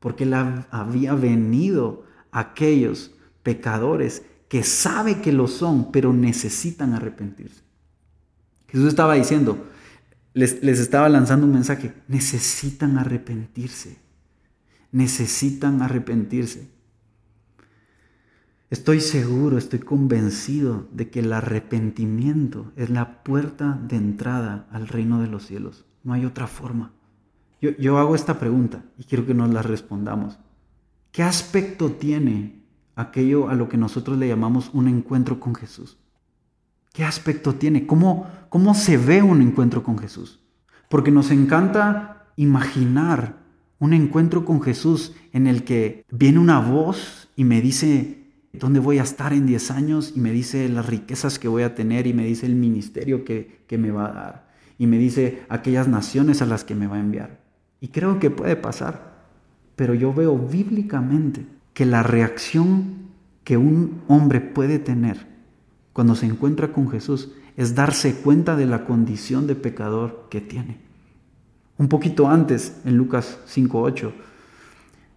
Porque 0.00 0.24
él 0.24 0.34
había 0.34 1.14
venido 1.14 2.04
a 2.30 2.40
aquellos 2.40 3.14
pecadores 3.42 4.24
que 4.52 4.64
sabe 4.64 5.22
que 5.22 5.32
lo 5.32 5.48
son, 5.48 5.90
pero 5.92 6.12
necesitan 6.12 6.92
arrepentirse. 6.92 7.62
Jesús 8.68 8.88
estaba 8.88 9.14
diciendo, 9.14 9.64
les, 10.34 10.62
les, 10.62 10.78
estaba 10.78 11.08
lanzando 11.08 11.46
un 11.46 11.54
mensaje, 11.54 11.94
necesitan 12.06 12.98
arrepentirse, 12.98 13.96
necesitan 14.90 15.80
arrepentirse. 15.80 16.68
Estoy 18.68 19.00
seguro, 19.00 19.56
estoy 19.56 19.78
convencido 19.78 20.86
de 20.92 21.08
que 21.08 21.20
el 21.20 21.32
arrepentimiento 21.32 22.74
es 22.76 22.90
la 22.90 23.22
puerta 23.22 23.80
de 23.88 23.96
entrada 23.96 24.68
al 24.70 24.86
reino 24.86 25.22
de 25.22 25.28
los 25.28 25.46
cielos. 25.46 25.86
No 26.04 26.12
hay 26.12 26.26
otra 26.26 26.46
forma. 26.46 26.92
Yo, 27.62 27.70
yo 27.78 27.96
hago 27.96 28.14
esta 28.14 28.38
pregunta 28.38 28.84
y 28.98 29.04
quiero 29.04 29.24
que 29.24 29.32
nos 29.32 29.50
la 29.50 29.62
respondamos. 29.62 30.38
¿Qué 31.10 31.22
aspecto 31.22 31.92
tiene 31.92 32.61
aquello 32.94 33.48
a 33.48 33.54
lo 33.54 33.68
que 33.68 33.76
nosotros 33.76 34.18
le 34.18 34.28
llamamos 34.28 34.70
un 34.72 34.88
encuentro 34.88 35.40
con 35.40 35.54
Jesús. 35.54 35.98
¿Qué 36.92 37.04
aspecto 37.04 37.54
tiene? 37.54 37.86
¿Cómo, 37.86 38.26
cómo 38.48 38.74
se 38.74 38.98
ve 38.98 39.22
un 39.22 39.40
encuentro 39.40 39.82
con 39.82 39.98
Jesús? 39.98 40.40
Porque 40.88 41.10
nos 41.10 41.30
encanta 41.30 42.26
imaginar 42.36 43.38
un 43.78 43.94
encuentro 43.94 44.44
con 44.44 44.60
Jesús 44.60 45.14
en 45.32 45.46
el 45.46 45.64
que 45.64 46.04
viene 46.10 46.38
una 46.38 46.60
voz 46.60 47.30
y 47.34 47.44
me 47.44 47.60
dice 47.62 48.28
dónde 48.52 48.78
voy 48.78 48.98
a 48.98 49.02
estar 49.02 49.32
en 49.32 49.46
10 49.46 49.70
años 49.70 50.12
y 50.14 50.20
me 50.20 50.30
dice 50.30 50.68
las 50.68 50.86
riquezas 50.86 51.38
que 51.38 51.48
voy 51.48 51.62
a 51.62 51.74
tener 51.74 52.06
y 52.06 52.12
me 52.12 52.24
dice 52.24 52.46
el 52.46 52.54
ministerio 52.54 53.24
que, 53.24 53.64
que 53.66 53.78
me 53.78 53.90
va 53.90 54.08
a 54.08 54.12
dar 54.12 54.52
y 54.78 54.86
me 54.86 54.98
dice 54.98 55.44
aquellas 55.48 55.88
naciones 55.88 56.42
a 56.42 56.46
las 56.46 56.64
que 56.64 56.74
me 56.74 56.86
va 56.86 56.96
a 56.96 57.00
enviar. 57.00 57.40
Y 57.80 57.88
creo 57.88 58.18
que 58.18 58.30
puede 58.30 58.56
pasar, 58.56 59.14
pero 59.76 59.94
yo 59.94 60.12
veo 60.12 60.36
bíblicamente 60.36 61.46
que 61.74 61.86
la 61.86 62.02
reacción 62.02 63.02
que 63.44 63.56
un 63.56 64.02
hombre 64.08 64.40
puede 64.40 64.78
tener 64.78 65.26
cuando 65.92 66.14
se 66.14 66.26
encuentra 66.26 66.72
con 66.72 66.90
Jesús 66.90 67.32
es 67.56 67.74
darse 67.74 68.14
cuenta 68.14 68.56
de 68.56 68.66
la 68.66 68.84
condición 68.84 69.46
de 69.46 69.54
pecador 69.54 70.26
que 70.30 70.40
tiene. 70.40 70.78
Un 71.78 71.88
poquito 71.88 72.28
antes, 72.28 72.80
en 72.84 72.96
Lucas 72.96 73.38
5.8, 73.48 74.12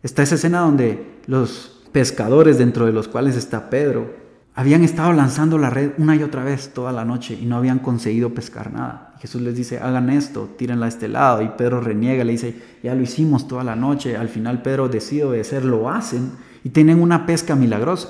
está 0.04 0.24
esa 0.24 0.36
escena 0.36 0.62
donde 0.62 1.20
los 1.28 1.84
pescadores, 1.92 2.58
dentro 2.58 2.86
de 2.86 2.92
los 2.92 3.08
cuales 3.08 3.36
está 3.36 3.70
Pedro, 3.70 4.25
habían 4.58 4.86
estado 4.86 5.12
lanzando 5.12 5.58
la 5.58 5.70
red 5.70 5.92
una 5.98 6.16
y 6.16 6.24
otra 6.24 6.44
vez 6.44 6.74
toda 6.74 6.94
la 6.94 7.04
noche 7.04 7.38
y 7.40 7.46
no 7.46 7.58
habían 7.58 7.80
conseguido 7.80 8.34
pescar 8.34 8.72
nada. 8.72 9.14
Jesús 9.20 9.42
les 9.42 9.54
dice, 9.54 9.80
hagan 9.80 10.10
esto, 10.10 10.50
tírenla 10.58 10.86
a 10.86 10.90
este 10.90 11.10
lado. 11.10 11.42
Y 11.42 11.50
Pedro 11.50 11.82
reniega, 11.82 12.24
le 12.24 12.32
dice, 12.32 12.56
ya 12.82 12.96
lo 12.96 13.04
hicimos 13.04 13.50
toda 13.50 13.66
la 13.66 13.76
noche. 13.76 14.16
Al 14.16 14.30
final 14.30 14.62
Pedro 14.62 14.88
decide 14.88 15.26
obedecer, 15.26 15.66
lo 15.66 15.90
hacen 15.90 16.32
y 16.64 16.70
tienen 16.70 17.02
una 17.02 17.26
pesca 17.26 17.56
milagrosa. 17.56 18.08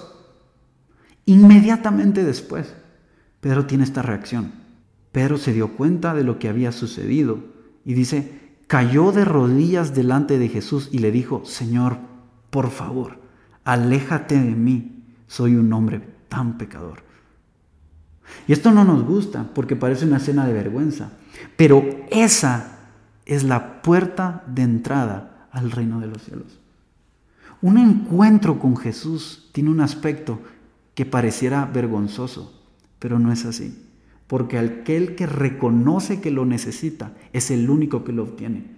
Inmediatamente 1.25 2.23
después, 2.23 2.75
Pedro 3.41 3.65
tiene 3.65 3.83
esta 3.83 4.03
reacción. 4.03 4.51
Pedro 5.11 5.37
se 5.37 5.51
dio 5.51 5.75
cuenta 5.75 6.13
de 6.13 6.23
lo 6.23 6.37
que 6.37 6.49
había 6.49 6.71
sucedido 6.71 7.39
y 7.83 7.95
dice, 7.95 8.53
cayó 8.67 9.11
de 9.11 9.25
rodillas 9.25 9.95
delante 9.95 10.37
de 10.37 10.49
Jesús 10.49 10.89
y 10.91 10.99
le 10.99 11.11
dijo, 11.11 11.43
Señor, 11.43 11.97
por 12.51 12.69
favor, 12.69 13.17
aléjate 13.63 14.35
de 14.35 14.51
mí, 14.51 15.03
soy 15.25 15.55
un 15.55 15.73
hombre 15.73 16.14
tan 16.35 16.57
pecador. 16.57 17.01
Y 18.45 18.51
esto 18.51 18.71
no 18.71 18.83
nos 18.83 19.05
gusta 19.05 19.49
porque 19.55 19.77
parece 19.77 20.05
una 20.05 20.17
escena 20.17 20.45
de 20.45 20.51
vergüenza, 20.51 21.11
pero 21.55 21.81
esa 22.11 22.79
es 23.25 23.45
la 23.45 23.81
puerta 23.81 24.43
de 24.45 24.63
entrada 24.63 25.47
al 25.51 25.71
reino 25.71 26.01
de 26.01 26.07
los 26.07 26.21
cielos. 26.23 26.59
Un 27.61 27.77
encuentro 27.77 28.59
con 28.59 28.75
Jesús 28.75 29.49
tiene 29.53 29.69
un 29.69 29.79
aspecto 29.79 30.41
que 30.93 31.05
pareciera 31.05 31.65
vergonzoso, 31.65 32.61
pero 32.99 33.17
no 33.17 33.31
es 33.31 33.45
así, 33.45 33.81
porque 34.27 34.59
aquel 34.59 35.15
que 35.15 35.27
reconoce 35.27 36.19
que 36.19 36.31
lo 36.31 36.45
necesita 36.45 37.13
es 37.31 37.49
el 37.49 37.69
único 37.69 38.03
que 38.03 38.11
lo 38.11 38.23
obtiene. 38.23 38.75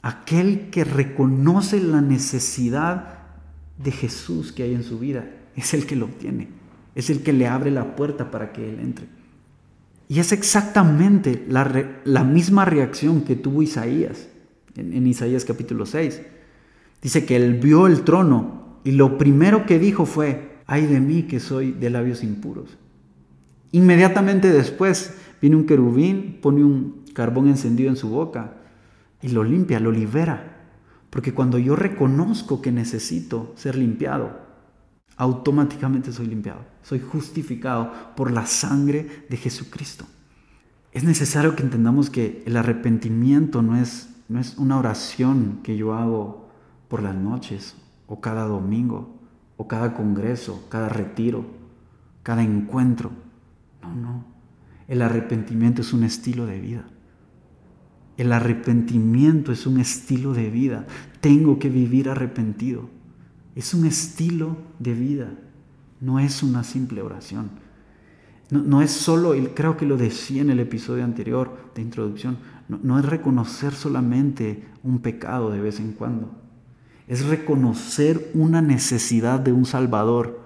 Aquel 0.00 0.70
que 0.70 0.84
reconoce 0.84 1.78
la 1.78 2.00
necesidad 2.00 3.18
de 3.76 3.92
Jesús 3.92 4.50
que 4.50 4.62
hay 4.62 4.74
en 4.74 4.82
su 4.82 4.98
vida 4.98 5.28
es 5.54 5.74
el 5.74 5.84
que 5.84 5.96
lo 5.96 6.06
obtiene 6.06 6.59
es 6.94 7.10
el 7.10 7.22
que 7.22 7.32
le 7.32 7.46
abre 7.46 7.70
la 7.70 7.96
puerta 7.96 8.30
para 8.30 8.52
que 8.52 8.68
Él 8.68 8.80
entre. 8.80 9.06
Y 10.08 10.18
es 10.18 10.32
exactamente 10.32 11.44
la, 11.48 12.24
misma 12.24 12.64
reacción 12.64 13.22
que 13.22 13.36
tuvo 13.36 13.62
Isaías 13.62 14.28
en, 14.76 14.92
en 14.92 15.06
Isaías 15.06 15.44
capítulo 15.44 15.86
6. 15.86 16.20
Dice 17.00 17.24
que 17.24 17.36
Él 17.36 17.54
vio 17.54 17.86
el 17.86 18.02
trono 18.02 18.78
y 18.84 18.92
lo 18.92 19.18
primero 19.18 19.66
que 19.66 19.78
dijo 19.78 20.06
fue, 20.06 20.58
ay 20.66 20.86
de 20.86 21.00
mí 21.00 21.24
que 21.24 21.38
soy 21.38 21.72
de 21.72 21.90
labios 21.90 22.24
impuros. 22.24 22.76
Inmediatamente 23.72 24.50
después 24.50 25.14
viene 25.40 25.56
un 25.56 25.66
querubín, 25.66 26.38
pone 26.42 26.64
un 26.64 27.04
carbón 27.14 27.48
encendido 27.48 27.90
en 27.90 27.96
su 27.96 28.08
boca 28.08 28.54
y 29.22 29.28
lo 29.28 29.44
limpia, 29.44 29.80
lo 29.80 29.92
libera. 29.92 30.56
Porque 31.10 31.34
cuando 31.34 31.58
yo 31.58 31.76
reconozco 31.76 32.62
que 32.62 32.72
necesito 32.72 33.52
ser 33.56 33.76
limpiado, 33.76 34.49
automáticamente 35.20 36.12
soy 36.12 36.28
limpiado, 36.28 36.64
soy 36.82 36.98
justificado 36.98 37.92
por 38.16 38.30
la 38.30 38.46
sangre 38.46 39.26
de 39.28 39.36
Jesucristo. 39.36 40.06
Es 40.92 41.04
necesario 41.04 41.54
que 41.54 41.62
entendamos 41.62 42.08
que 42.08 42.42
el 42.46 42.56
arrepentimiento 42.56 43.60
no 43.60 43.76
es, 43.76 44.08
no 44.30 44.40
es 44.40 44.56
una 44.56 44.78
oración 44.78 45.60
que 45.62 45.76
yo 45.76 45.92
hago 45.92 46.48
por 46.88 47.02
las 47.02 47.14
noches 47.14 47.76
o 48.06 48.22
cada 48.22 48.46
domingo 48.46 49.14
o 49.58 49.68
cada 49.68 49.92
congreso, 49.92 50.66
cada 50.70 50.88
retiro, 50.88 51.44
cada 52.22 52.42
encuentro. 52.42 53.10
No, 53.82 53.94
no. 53.94 54.24
El 54.88 55.02
arrepentimiento 55.02 55.82
es 55.82 55.92
un 55.92 56.02
estilo 56.02 56.46
de 56.46 56.60
vida. 56.62 56.86
El 58.16 58.32
arrepentimiento 58.32 59.52
es 59.52 59.66
un 59.66 59.78
estilo 59.80 60.32
de 60.32 60.48
vida. 60.48 60.86
Tengo 61.20 61.58
que 61.58 61.68
vivir 61.68 62.08
arrepentido. 62.08 62.88
Es 63.54 63.74
un 63.74 63.84
estilo 63.84 64.56
de 64.78 64.94
vida, 64.94 65.28
no 66.00 66.18
es 66.18 66.42
una 66.42 66.64
simple 66.64 67.02
oración. 67.02 67.50
No, 68.50 68.82
es 68.82 68.90
solo, 68.90 69.36
y 69.36 69.46
creo 69.48 69.76
que 69.76 69.86
lo 69.86 69.96
decía 69.96 70.42
en 70.42 70.50
el 70.50 70.58
episodio 70.58 71.04
anterior 71.04 71.70
de 71.74 71.82
introducción, 71.82 72.38
no, 72.68 72.80
no 72.82 72.98
es 72.98 73.04
reconocer 73.04 73.72
solamente 73.72 74.64
un 74.82 74.98
pecado 74.98 75.50
de 75.50 75.60
vez 75.60 75.78
en 75.78 75.92
cuando. 75.92 76.32
Es 77.06 77.24
reconocer 77.26 78.30
una 78.34 78.60
necesidad 78.60 79.38
de 79.38 79.52
un 79.52 79.66
Salvador, 79.66 80.40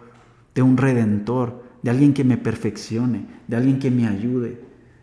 de 0.54 0.60
un 0.60 0.76
Redentor, 0.76 1.64
de 1.82 1.90
alguien 1.90 2.12
que 2.12 2.24
me 2.24 2.36
perfeccione, 2.36 3.26
de 3.48 3.56
alguien 3.56 3.78
que 3.78 3.90
me 3.90 4.06
ayude, 4.06 4.60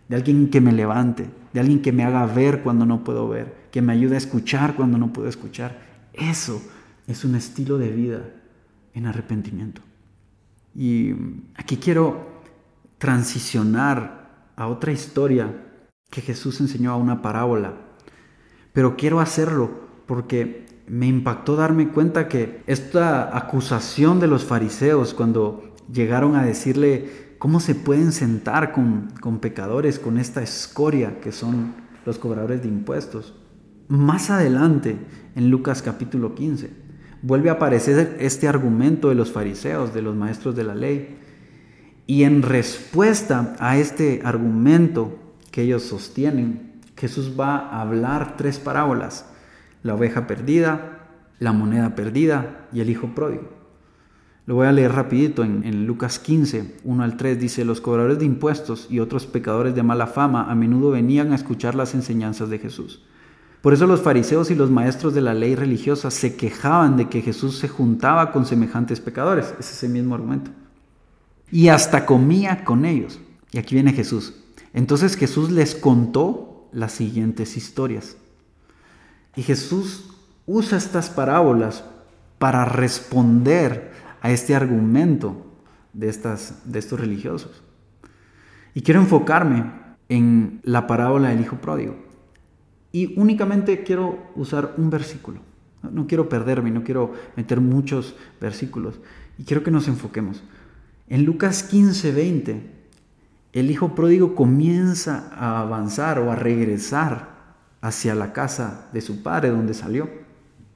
de 0.08 0.16
alguien 0.16 0.50
que 0.50 0.62
me 0.62 0.72
levante, 0.72 1.28
de 1.54 1.60
alguien 1.60 1.82
que 1.82 1.92
me 1.92 2.04
haga 2.04 2.26
ver 2.28 2.62
cuando 2.62 2.86
no 2.86 3.04
puedo 3.04 3.28
ver, 3.30 3.68
que 3.72 3.82
me 3.82 3.94
ayude 3.94 4.16
a 4.16 4.20
escuchar 4.20 4.76
cuando 4.76 4.98
no 4.98 5.12
puedo 5.12 5.28
escuchar. 5.28 5.80
Eso 6.14 6.62
es 7.08 7.26
un 7.26 7.36
estilo 7.36 7.78
de 7.78 7.90
vida 7.90 8.22
en 8.94 9.06
arrepentimiento. 9.06 9.82
Y 10.76 11.14
aquí 11.56 11.78
quiero 11.78 12.42
transicionar 12.98 14.52
a 14.56 14.68
otra 14.68 14.92
historia 14.92 15.54
que 16.10 16.22
Jesús 16.22 16.60
enseñó 16.62 16.92
a 16.92 16.98
una 16.98 17.22
parábola, 17.22 17.74
pero 18.74 18.96
quiero 18.96 19.20
hacerlo 19.20 19.72
porque 20.06 20.66
me 20.88 21.08
impactó 21.08 21.56
darme 21.56 21.90
cuenta 21.90 22.28
que 22.28 22.64
esta 22.68 23.36
acusación 23.36 24.20
de 24.20 24.28
los 24.28 24.44
fariseos 24.44 25.14
cuando 25.14 25.76
llegaron 25.92 26.36
a 26.36 26.44
decirle 26.44 27.36
cómo 27.40 27.60
se 27.60 27.76
pueden 27.76 28.12
sentar 28.12 28.72
con, 28.72 29.12
con 29.22 29.40
pecadores, 29.40 30.00
con 30.00 30.18
esta 30.18 30.42
escoria 30.42 31.20
que 31.22 31.32
son 31.32 31.74
los 32.06 32.20
cobradores 32.20 32.62
de 32.62 32.68
impuestos. 32.68 33.36
Más 33.88 34.30
adelante, 34.30 34.98
en 35.36 35.50
Lucas 35.50 35.82
capítulo 35.82 36.36
15, 36.36 36.91
vuelve 37.22 37.50
a 37.50 37.54
aparecer 37.54 38.18
este 38.20 38.48
argumento 38.48 39.10
de 39.10 39.16
los 39.16 39.32
fariseos, 39.32 39.94
de 39.94 40.02
los 40.02 40.16
maestros 40.16 40.56
de 40.56 40.64
la 40.64 40.76
ley. 40.76 41.18
Y 42.08 42.24
en 42.24 42.42
respuesta 42.42 43.56
a 43.60 43.78
este 43.78 44.22
argumento 44.24 45.18
que 45.52 45.64
ellos 45.64 45.84
sostienen, 45.84 46.82
Jesús 46.98 47.34
va 47.40 47.58
a 47.58 47.82
hablar 47.82 48.36
tres 48.38 48.60
parábolas. 48.60 49.26
La 49.84 49.96
oveja 49.96 50.28
perdida, 50.28 51.08
la 51.40 51.54
moneda 51.54 51.96
perdida 51.96 52.68
y 52.72 52.82
el 52.82 52.90
hijo 52.90 53.16
pródigo. 53.16 53.62
Lo 54.46 54.56
voy 54.56 54.68
a 54.68 54.72
leer 54.72 54.92
rapidito 54.92 55.44
en, 55.44 55.86
Lucas 55.86 56.20
15, 56.20 56.78
1 56.84 57.04
al 57.04 57.16
3. 57.16 57.40
Dice, 57.40 57.64
los 57.64 57.80
cobradores 57.80 58.20
de 58.20 58.26
impuestos 58.26 58.88
y 58.90 59.00
otros 59.00 59.26
pecadores 59.28 59.76
de 59.76 59.84
mala 59.84 60.08
fama 60.08 60.52
a 60.52 60.56
menudo 60.56 60.92
venían 60.92 61.32
a 61.32 61.36
escuchar 61.36 61.76
las 61.76 61.94
enseñanzas 61.94 62.50
de 62.50 62.60
Jesús. 62.60 63.04
Por 63.62 63.74
eso 63.74 63.86
los 63.86 64.02
fariseos 64.02 64.50
y 64.50 64.56
los 64.56 64.72
maestros 64.72 65.14
de 65.14 65.22
la 65.22 65.36
ley 65.36 65.56
religiosa 65.56 66.10
se 66.10 66.36
quejaban 66.36 66.98
de 66.98 67.10
que 67.10 67.22
Jesús 67.22 67.60
se 67.60 67.68
juntaba 67.68 68.32
con 68.32 68.46
semejantes 68.46 69.00
pecadores. 69.00 69.54
Es 69.60 69.72
ese 69.72 69.88
mismo 69.88 70.16
argumento. 70.16 70.52
Y 71.52 71.68
hasta 71.68 72.06
comía 72.06 72.64
con 72.64 72.86
ellos. 72.86 73.20
Y 73.52 73.60
aquí 73.60 73.76
viene 73.76 73.94
Jesús. 73.94 74.34
Entonces 74.74 75.16
Jesús 75.16 75.52
les 75.52 75.76
contó 75.76 76.68
las 76.72 76.94
siguientes 76.94 77.56
historias. 77.56 78.18
Y 79.36 79.44
Jesús 79.44 80.10
usa 80.48 80.78
estas 80.78 81.10
parábolas 81.10 81.84
para 82.40 82.66
responder 82.66 83.92
a 84.22 84.32
este 84.32 84.56
argumento 84.56 85.46
de, 85.94 86.10
estas, 86.10 86.62
de 86.66 86.80
estos 86.80 87.00
religiosos. 87.00 87.62
Y 88.74 88.82
quiero 88.82 89.02
enfocarme 89.02 89.72
en 90.10 90.62
la 90.64 90.88
parábola 90.88 91.30
del 91.30 91.42
Hijo 91.42 91.58
Pródigo. 91.58 92.11
Y 92.92 93.20
únicamente 93.20 93.84
quiero 93.84 94.32
usar 94.36 94.74
un 94.78 94.90
versículo. 94.90 95.40
No 95.90 96.08
quiero 96.08 96.30
perderme, 96.30 96.72
no 96.72 96.84
quiero 96.84 97.14
meter 97.36 97.60
muchos 97.60 98.16
versículos. 98.40 99.00
Y 99.38 99.44
quiero 99.44 99.64
que 99.64 99.72
nos 99.72 99.88
enfoquemos. 99.88 100.44
En 101.10 101.26
Lucas 101.26 101.64
15, 101.64 102.12
20, 102.12 102.72
el 103.54 103.72
hijo 103.72 103.96
pródigo 103.96 104.36
comienza 104.36 105.30
a 105.34 105.62
avanzar 105.62 106.20
o 106.20 106.32
a 106.32 106.36
regresar 106.36 107.32
hacia 107.82 108.16
la 108.16 108.32
casa 108.32 108.88
de 108.94 109.02
su 109.02 109.24
padre 109.24 109.50
donde 109.50 109.74
salió. 109.74 110.10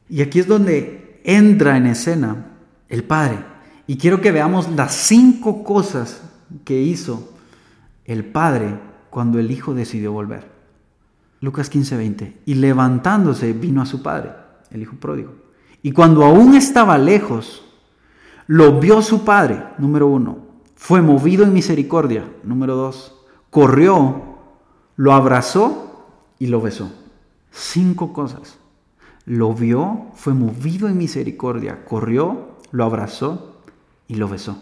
Y 0.09 0.21
aquí 0.21 0.39
es 0.39 0.47
donde 0.47 1.21
entra 1.23 1.77
en 1.77 1.87
escena 1.87 2.47
el 2.89 3.03
padre. 3.03 3.39
Y 3.87 3.97
quiero 3.97 4.21
que 4.21 4.31
veamos 4.31 4.69
las 4.71 4.93
cinco 4.95 5.63
cosas 5.63 6.21
que 6.63 6.81
hizo 6.81 7.33
el 8.05 8.25
padre 8.25 8.79
cuando 9.09 9.39
el 9.39 9.51
hijo 9.51 9.73
decidió 9.73 10.11
volver. 10.11 10.54
Lucas 11.41 11.69
15:20. 11.69 12.41
Y 12.45 12.55
levantándose 12.55 13.53
vino 13.53 13.81
a 13.81 13.85
su 13.85 14.01
padre, 14.01 14.31
el 14.71 14.81
hijo 14.81 14.95
pródigo. 14.95 15.33
Y 15.81 15.91
cuando 15.91 16.23
aún 16.23 16.55
estaba 16.55 16.97
lejos, 16.97 17.63
lo 18.47 18.79
vio 18.79 19.01
su 19.01 19.23
padre, 19.23 19.63
número 19.77 20.07
uno. 20.07 20.39
Fue 20.75 21.01
movido 21.01 21.43
en 21.43 21.53
misericordia, 21.53 22.29
número 22.43 22.75
dos. 22.75 23.15
Corrió, 23.49 24.35
lo 24.97 25.13
abrazó 25.13 26.05
y 26.39 26.47
lo 26.47 26.61
besó. 26.61 26.91
Cinco 27.51 28.13
cosas. 28.13 28.59
Lo 29.25 29.53
vio, 29.53 30.07
fue 30.13 30.33
movido 30.33 30.87
en 30.87 30.97
misericordia, 30.97 31.85
corrió, 31.85 32.57
lo 32.71 32.83
abrazó 32.83 33.61
y 34.07 34.15
lo 34.15 34.27
besó. 34.27 34.61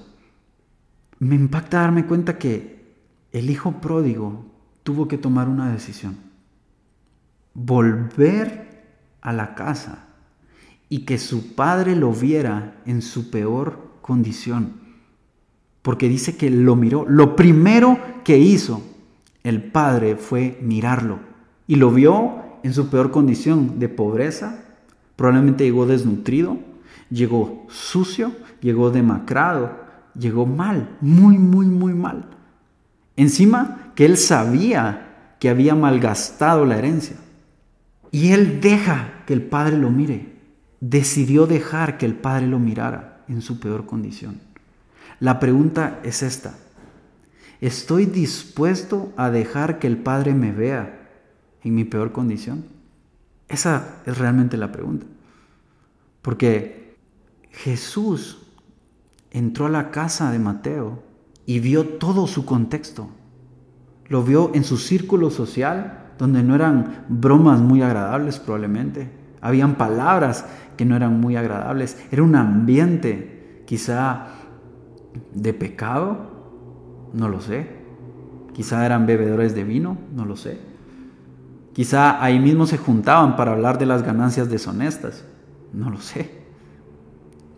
Me 1.19 1.35
impacta 1.35 1.81
darme 1.81 2.05
cuenta 2.05 2.37
que 2.37 2.95
el 3.31 3.49
hijo 3.49 3.81
pródigo 3.81 4.45
tuvo 4.83 5.07
que 5.07 5.17
tomar 5.17 5.49
una 5.49 5.71
decisión. 5.71 6.17
Volver 7.53 8.83
a 9.21 9.33
la 9.33 9.55
casa 9.55 10.05
y 10.89 10.99
que 11.05 11.17
su 11.17 11.55
padre 11.55 11.95
lo 11.95 12.11
viera 12.11 12.75
en 12.85 13.01
su 13.01 13.29
peor 13.31 13.93
condición. 14.01 14.81
Porque 15.81 16.07
dice 16.07 16.37
que 16.37 16.49
lo 16.49 16.75
miró. 16.75 17.05
Lo 17.07 17.35
primero 17.35 17.99
que 18.23 18.37
hizo 18.37 18.81
el 19.43 19.63
padre 19.63 20.15
fue 20.15 20.57
mirarlo 20.61 21.19
y 21.67 21.75
lo 21.75 21.91
vio 21.91 22.43
en 22.63 22.73
su 22.73 22.89
peor 22.89 23.11
condición 23.11 23.79
de 23.79 23.89
pobreza. 23.89 24.63
Probablemente 25.15 25.63
llegó 25.63 25.85
desnutrido, 25.85 26.57
llegó 27.09 27.65
sucio, 27.69 28.31
llegó 28.61 28.89
demacrado, 28.89 29.79
llegó 30.17 30.45
mal, 30.45 30.97
muy, 31.01 31.37
muy, 31.37 31.65
muy 31.65 31.93
mal. 31.93 32.25
Encima 33.15 33.91
que 33.95 34.05
él 34.05 34.17
sabía 34.17 35.35
que 35.39 35.49
había 35.49 35.75
malgastado 35.75 36.65
la 36.65 36.77
herencia. 36.77 37.17
Y 38.13 38.31
él 38.31 38.61
deja 38.61 39.23
que 39.25 39.33
el 39.33 39.41
padre 39.41 39.75
lo 39.75 39.89
mire. 39.89 40.35
Decidió 40.79 41.47
dejar 41.47 41.97
que 41.97 42.05
el 42.05 42.13
padre 42.13 42.45
lo 42.45 42.59
mirara 42.59 43.25
en 43.27 43.41
su 43.41 43.59
peor 43.59 43.87
condición. 43.87 44.39
La 45.19 45.39
pregunta 45.39 45.99
es 46.03 46.21
esta. 46.21 46.53
¿Estoy 47.59 48.05
dispuesto 48.05 49.11
a 49.17 49.31
dejar 49.31 49.79
que 49.79 49.87
el 49.87 49.97
Padre 49.97 50.35
me 50.35 50.51
vea 50.51 51.09
en 51.63 51.73
mi 51.73 51.85
peor 51.85 52.11
condición? 52.11 52.65
Esa 53.47 54.01
es 54.05 54.17
realmente 54.17 54.57
la 54.57 54.71
pregunta. 54.71 55.07
Porque 56.21 56.97
Jesús 57.49 58.45
entró 59.31 59.65
a 59.65 59.69
la 59.69 59.89
casa 59.89 60.31
de 60.31 60.37
Mateo 60.37 61.01
y 61.47 61.59
vio 61.59 61.87
todo 61.87 62.27
su 62.27 62.45
contexto. 62.45 63.09
Lo 64.07 64.23
vio 64.23 64.51
en 64.53 64.65
su 64.65 64.77
círculo 64.77 65.31
social, 65.31 66.02
donde 66.17 66.43
no 66.43 66.55
eran 66.55 67.05
bromas 67.09 67.59
muy 67.59 67.81
agradables 67.81 68.39
probablemente. 68.39 69.11
Habían 69.41 69.75
palabras 69.75 70.45
que 70.77 70.85
no 70.85 70.95
eran 70.95 71.19
muy 71.19 71.35
agradables. 71.35 71.97
Era 72.11 72.23
un 72.23 72.35
ambiente 72.35 73.63
quizá 73.65 74.27
de 75.33 75.53
pecado, 75.53 77.11
no 77.13 77.27
lo 77.29 77.41
sé. 77.41 77.67
Quizá 78.53 78.85
eran 78.85 79.05
bebedores 79.05 79.55
de 79.55 79.63
vino, 79.63 79.97
no 80.15 80.25
lo 80.25 80.35
sé. 80.35 80.59
Quizá 81.73 82.23
ahí 82.23 82.39
mismo 82.39 82.67
se 82.67 82.77
juntaban 82.77 83.35
para 83.35 83.53
hablar 83.53 83.79
de 83.79 83.87
las 83.87 84.03
ganancias 84.03 84.49
deshonestas, 84.49 85.25
no 85.73 85.89
lo 85.89 85.99
sé. 85.99 86.43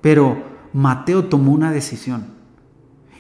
Pero 0.02 0.42
Mateo 0.72 1.26
tomó 1.26 1.52
una 1.52 1.72
decisión. 1.72 2.28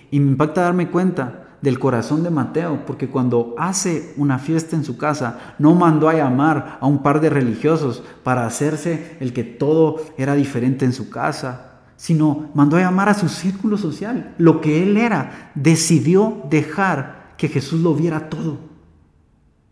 Y 0.09 0.19
me 0.19 0.31
impacta 0.31 0.61
darme 0.61 0.89
cuenta 0.89 1.44
del 1.65 1.79
corazón 1.79 2.21
de 2.21 2.29
Mateo, 2.29 2.85
porque 2.85 3.09
cuando 3.09 3.55
hace 3.57 4.13
una 4.17 4.37
fiesta 4.37 4.75
en 4.75 4.83
su 4.83 4.97
casa, 4.97 5.55
no 5.57 5.73
mandó 5.73 6.07
a 6.07 6.13
llamar 6.13 6.77
a 6.79 6.85
un 6.85 7.01
par 7.01 7.21
de 7.21 7.31
religiosos 7.31 8.03
para 8.23 8.45
hacerse 8.45 9.17
el 9.19 9.33
que 9.33 9.43
todo 9.43 9.99
era 10.15 10.35
diferente 10.35 10.85
en 10.85 10.93
su 10.93 11.09
casa, 11.09 11.81
sino 11.95 12.51
mandó 12.53 12.77
a 12.77 12.81
llamar 12.81 13.09
a 13.09 13.15
su 13.15 13.29
círculo 13.29 13.79
social, 13.79 14.35
lo 14.37 14.61
que 14.61 14.83
él 14.83 14.95
era, 14.95 15.51
decidió 15.55 16.43
dejar 16.51 17.33
que 17.35 17.47
Jesús 17.47 17.81
lo 17.81 17.95
viera 17.95 18.29
todo. 18.29 18.59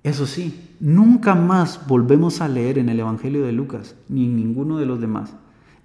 Eso 0.01 0.25
sí, 0.25 0.71
nunca 0.79 1.36
más 1.36 1.86
volvemos 1.86 2.41
a 2.41 2.47
leer 2.47 2.79
en 2.79 2.89
el 2.89 3.01
Evangelio 3.01 3.45
de 3.45 3.51
Lucas, 3.51 3.93
ni 4.10 4.25
en 4.25 4.36
ninguno 4.36 4.79
de 4.79 4.88
los 4.88 4.99
demás, 4.99 5.36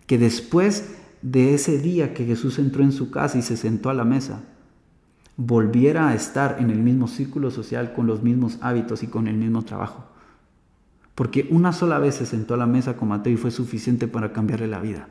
que 0.07 0.17
después 0.17 0.97
de 1.21 1.53
ese 1.53 1.77
día 1.77 2.15
que 2.15 2.25
Jesús 2.25 2.59
entró 2.59 2.83
en 2.83 2.93
su 2.93 3.11
casa 3.11 3.37
y 3.37 3.43
se 3.43 3.59
sentó 3.59 3.91
a 3.91 3.95
la 3.95 4.05
mesa, 4.05 4.41
volviera 5.39 6.09
a 6.09 6.15
estar 6.15 6.57
en 6.59 6.69
el 6.69 6.81
mismo 6.81 7.07
círculo 7.07 7.53
social, 7.53 7.93
con 7.95 8.09
los 8.09 8.25
mismos 8.25 8.59
hábitos 8.61 9.05
y 9.05 9.07
con 9.07 9.29
el 9.29 9.37
mismo 9.37 9.63
trabajo. 9.63 10.05
Porque 11.15 11.47
una 11.51 11.73
sola 11.73 12.01
vez 12.01 12.17
se 12.17 12.27
sentó 12.27 12.55
a 12.55 12.59
la 12.59 12.67
mesa 12.67 12.97
con 12.97 13.09
Mateo 13.09 13.33
y 13.33 13.37
fue 13.37 13.53
suficiente 13.53 14.09
para 14.09 14.33
cambiarle 14.33 14.67
la 14.67 14.81
vida. 14.81 15.09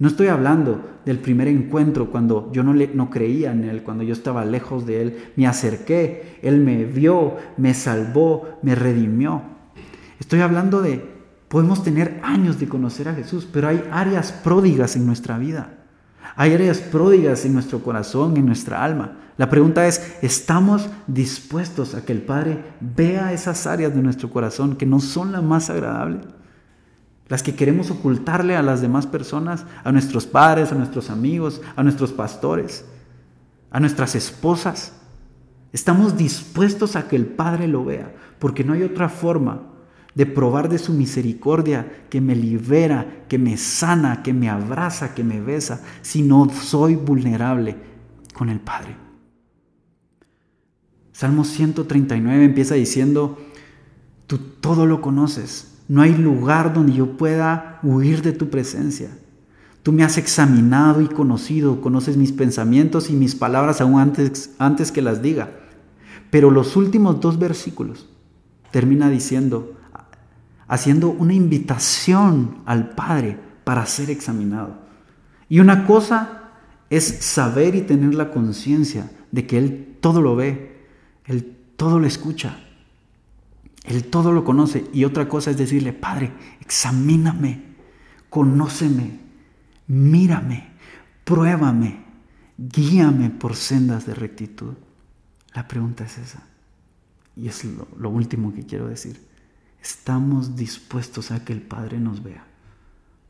No 0.00 0.08
estoy 0.08 0.26
hablando 0.26 0.82
del 1.04 1.20
primer 1.20 1.46
encuentro 1.46 2.10
cuando 2.10 2.50
yo 2.52 2.64
no, 2.64 2.72
le, 2.72 2.88
no 2.88 3.10
creía 3.10 3.52
en 3.52 3.62
Él, 3.64 3.84
cuando 3.84 4.02
yo 4.02 4.12
estaba 4.12 4.44
lejos 4.44 4.86
de 4.86 5.02
Él, 5.02 5.18
me 5.36 5.46
acerqué, 5.46 6.40
Él 6.42 6.58
me 6.58 6.84
vio, 6.84 7.36
me 7.58 7.74
salvó, 7.74 8.58
me 8.62 8.74
redimió. 8.74 9.42
Estoy 10.18 10.40
hablando 10.40 10.82
de, 10.82 11.04
podemos 11.48 11.84
tener 11.84 12.18
años 12.24 12.58
de 12.58 12.68
conocer 12.68 13.08
a 13.08 13.14
Jesús, 13.14 13.46
pero 13.52 13.68
hay 13.68 13.84
áreas 13.92 14.32
pródigas 14.32 14.96
en 14.96 15.06
nuestra 15.06 15.38
vida. 15.38 15.79
Hay 16.40 16.54
áreas 16.54 16.78
pródigas 16.78 17.44
en 17.44 17.52
nuestro 17.52 17.82
corazón, 17.82 18.34
en 18.38 18.46
nuestra 18.46 18.82
alma. 18.82 19.18
La 19.36 19.50
pregunta 19.50 19.86
es, 19.86 20.16
¿estamos 20.22 20.88
dispuestos 21.06 21.94
a 21.94 22.02
que 22.02 22.12
el 22.12 22.22
Padre 22.22 22.64
vea 22.80 23.34
esas 23.34 23.66
áreas 23.66 23.94
de 23.94 24.00
nuestro 24.00 24.30
corazón 24.30 24.76
que 24.76 24.86
no 24.86 25.00
son 25.00 25.32
las 25.32 25.42
más 25.42 25.68
agradables? 25.68 26.22
las 27.28 27.42
que 27.42 27.54
queremos 27.54 27.90
ocultarle 27.90 28.56
a 28.56 28.62
las 28.62 28.80
demás 28.80 29.06
personas, 29.06 29.66
a 29.84 29.92
nuestros 29.92 30.26
padres, 30.26 30.72
a 30.72 30.76
nuestros 30.76 31.10
amigos, 31.10 31.60
a 31.76 31.82
nuestros 31.82 32.10
pastores, 32.10 32.86
a 33.70 33.78
nuestras 33.78 34.14
esposas. 34.14 34.94
Estamos 35.72 36.16
dispuestos 36.16 36.96
a 36.96 37.06
que 37.06 37.16
el 37.16 37.26
Padre 37.26 37.68
lo 37.68 37.84
vea, 37.84 38.14
porque 38.38 38.64
no 38.64 38.72
hay 38.72 38.82
otra 38.82 39.10
forma 39.10 39.69
de 40.14 40.26
probar 40.26 40.68
de 40.68 40.78
su 40.78 40.92
misericordia 40.92 42.04
que 42.10 42.20
me 42.20 42.34
libera, 42.34 43.24
que 43.28 43.38
me 43.38 43.56
sana, 43.56 44.22
que 44.22 44.32
me 44.32 44.48
abraza, 44.48 45.14
que 45.14 45.24
me 45.24 45.40
besa, 45.40 45.82
si 46.02 46.22
no 46.22 46.50
soy 46.50 46.96
vulnerable 46.96 47.76
con 48.34 48.48
el 48.48 48.60
Padre. 48.60 48.96
Salmo 51.12 51.44
139 51.44 52.44
empieza 52.44 52.74
diciendo, 52.74 53.38
tú 54.26 54.38
todo 54.38 54.86
lo 54.86 55.00
conoces, 55.00 55.82
no 55.86 56.02
hay 56.02 56.16
lugar 56.16 56.72
donde 56.72 56.94
yo 56.94 57.16
pueda 57.16 57.78
huir 57.82 58.22
de 58.22 58.32
tu 58.32 58.48
presencia. 58.48 59.10
Tú 59.82 59.92
me 59.92 60.04
has 60.04 60.18
examinado 60.18 61.00
y 61.00 61.08
conocido, 61.08 61.80
conoces 61.80 62.16
mis 62.16 62.32
pensamientos 62.32 63.10
y 63.10 63.14
mis 63.14 63.34
palabras 63.34 63.80
aún 63.80 63.98
antes, 63.98 64.54
antes 64.58 64.92
que 64.92 65.02
las 65.02 65.22
diga. 65.22 65.50
Pero 66.30 66.50
los 66.50 66.76
últimos 66.76 67.20
dos 67.20 67.38
versículos 67.38 68.08
termina 68.70 69.10
diciendo, 69.10 69.74
haciendo 70.70 71.10
una 71.10 71.34
invitación 71.34 72.62
al 72.64 72.90
Padre 72.90 73.38
para 73.64 73.84
ser 73.84 74.08
examinado. 74.08 74.78
Y 75.48 75.60
una 75.60 75.84
cosa 75.84 76.52
es 76.88 77.04
saber 77.04 77.74
y 77.74 77.82
tener 77.82 78.14
la 78.14 78.30
conciencia 78.30 79.10
de 79.32 79.46
que 79.46 79.58
Él 79.58 79.96
todo 80.00 80.22
lo 80.22 80.36
ve, 80.36 80.86
Él 81.26 81.56
todo 81.76 81.98
lo 81.98 82.06
escucha, 82.06 82.56
él 83.84 84.04
todo 84.04 84.32
lo 84.32 84.44
conoce. 84.44 84.84
Y 84.92 85.04
otra 85.04 85.28
cosa 85.28 85.50
es 85.50 85.56
decirle, 85.56 85.92
Padre, 85.92 86.32
examíname, 86.60 87.62
conóceme, 88.28 89.18
mírame, 89.86 90.68
pruébame, 91.24 92.04
guíame 92.58 93.30
por 93.30 93.56
sendas 93.56 94.06
de 94.06 94.14
rectitud. 94.14 94.74
La 95.54 95.66
pregunta 95.66 96.04
es 96.04 96.18
esa. 96.18 96.42
Y 97.34 97.48
es 97.48 97.64
lo, 97.64 97.88
lo 97.98 98.10
último 98.10 98.52
que 98.54 98.64
quiero 98.64 98.86
decir. 98.86 99.29
Estamos 99.82 100.56
dispuestos 100.56 101.30
a 101.30 101.44
que 101.44 101.52
el 101.52 101.62
Padre 101.62 101.98
nos 101.98 102.22
vea. 102.22 102.44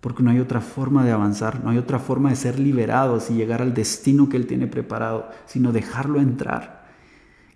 Porque 0.01 0.23
no 0.23 0.31
hay 0.31 0.41
otra 0.41 0.61
forma 0.61 1.05
de 1.05 1.13
avanzar, 1.13 1.63
no 1.63 1.71
hay 1.71 1.79
otra 1.79 1.99
forma 1.99 2.31
de 2.31 2.37
ser 2.37 2.59
liberados 2.59 3.31
y 3.31 3.35
llegar 3.35 3.61
al 3.61 3.75
destino 3.75 4.29
que 4.29 4.37
Él 4.37 4.47
tiene 4.47 4.67
preparado, 4.67 5.31
sino 5.47 5.73
dejarlo 5.73 6.21
entrar, 6.21 6.89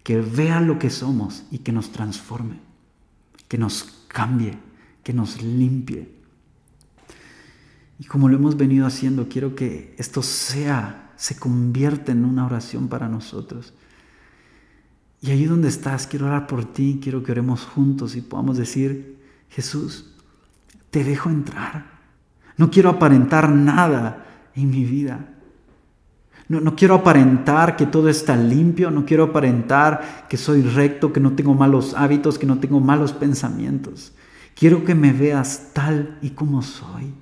que 0.02 0.20
vea 0.20 0.60
lo 0.60 0.78
que 0.78 0.90
somos 0.90 1.44
y 1.50 1.58
que 1.58 1.72
nos 1.72 1.90
transforme 1.90 2.60
que 3.48 3.58
nos 3.58 4.04
cambie, 4.08 4.58
que 5.02 5.12
nos 5.12 5.42
limpie. 5.42 6.12
Y 7.98 8.04
como 8.06 8.28
lo 8.28 8.36
hemos 8.36 8.56
venido 8.56 8.86
haciendo, 8.86 9.28
quiero 9.28 9.54
que 9.54 9.94
esto 9.98 10.22
sea, 10.22 11.12
se 11.16 11.36
convierta 11.36 12.12
en 12.12 12.24
una 12.24 12.46
oración 12.46 12.88
para 12.88 13.08
nosotros. 13.08 13.72
Y 15.24 15.30
ahí 15.30 15.46
donde 15.46 15.68
estás, 15.68 16.06
quiero 16.06 16.26
orar 16.26 16.46
por 16.46 16.66
ti, 16.66 17.00
quiero 17.02 17.22
que 17.22 17.32
oremos 17.32 17.64
juntos 17.64 18.14
y 18.14 18.20
podamos 18.20 18.58
decir, 18.58 19.16
Jesús, 19.48 20.10
te 20.90 21.02
dejo 21.02 21.30
entrar. 21.30 21.86
No 22.58 22.70
quiero 22.70 22.90
aparentar 22.90 23.48
nada 23.48 24.26
en 24.54 24.68
mi 24.68 24.84
vida. 24.84 25.26
No, 26.46 26.76
quiero 26.76 26.96
aparentar 26.96 27.74
que 27.74 27.86
todo 27.86 28.10
está 28.10 28.36
limpio, 28.36 28.90
no 28.90 29.06
quiero 29.06 29.24
aparentar 29.24 30.26
que 30.28 30.36
soy 30.36 30.60
recto, 30.60 31.10
que 31.10 31.20
no 31.20 31.32
tengo 31.32 31.54
malos 31.54 31.94
hábitos, 31.94 32.38
que 32.38 32.44
no 32.44 32.58
tengo 32.58 32.80
malos 32.80 33.14
pensamientos. 33.14 34.12
Quiero 34.54 34.84
que 34.84 34.94
me 34.94 35.14
veas 35.14 35.70
tal 35.72 36.18
y 36.20 36.30
como 36.30 36.60
soy. 36.60 37.14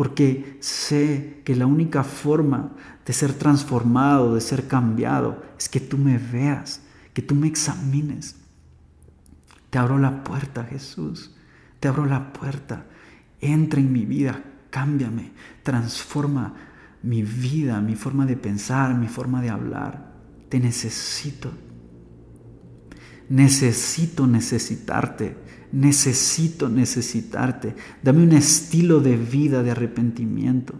Porque 0.00 0.56
sé 0.60 1.42
que 1.44 1.54
la 1.54 1.66
única 1.66 2.04
forma 2.04 2.72
de 3.04 3.12
ser 3.12 3.34
transformado, 3.34 4.34
de 4.34 4.40
ser 4.40 4.66
cambiado, 4.66 5.42
es 5.58 5.68
que 5.68 5.78
tú 5.78 5.98
me 5.98 6.16
veas, 6.16 6.80
que 7.12 7.20
tú 7.20 7.34
me 7.34 7.46
examines. 7.46 8.36
Te 9.68 9.76
abro 9.76 9.98
la 9.98 10.24
puerta, 10.24 10.64
Jesús. 10.64 11.36
Te 11.80 11.88
abro 11.88 12.06
la 12.06 12.32
puerta. 12.32 12.86
Entra 13.42 13.78
en 13.78 13.92
mi 13.92 14.06
vida, 14.06 14.42
cámbiame, 14.70 15.32
transforma 15.62 16.54
mi 17.02 17.22
vida, 17.22 17.82
mi 17.82 17.94
forma 17.94 18.24
de 18.24 18.38
pensar, 18.38 18.94
mi 18.94 19.06
forma 19.06 19.42
de 19.42 19.50
hablar. 19.50 20.14
Te 20.48 20.60
necesito. 20.60 21.52
Necesito 23.30 24.26
necesitarte. 24.26 25.36
Necesito 25.72 26.68
necesitarte. 26.68 27.76
Dame 28.02 28.24
un 28.24 28.32
estilo 28.32 29.00
de 29.00 29.16
vida 29.16 29.62
de 29.62 29.70
arrepentimiento. 29.70 30.74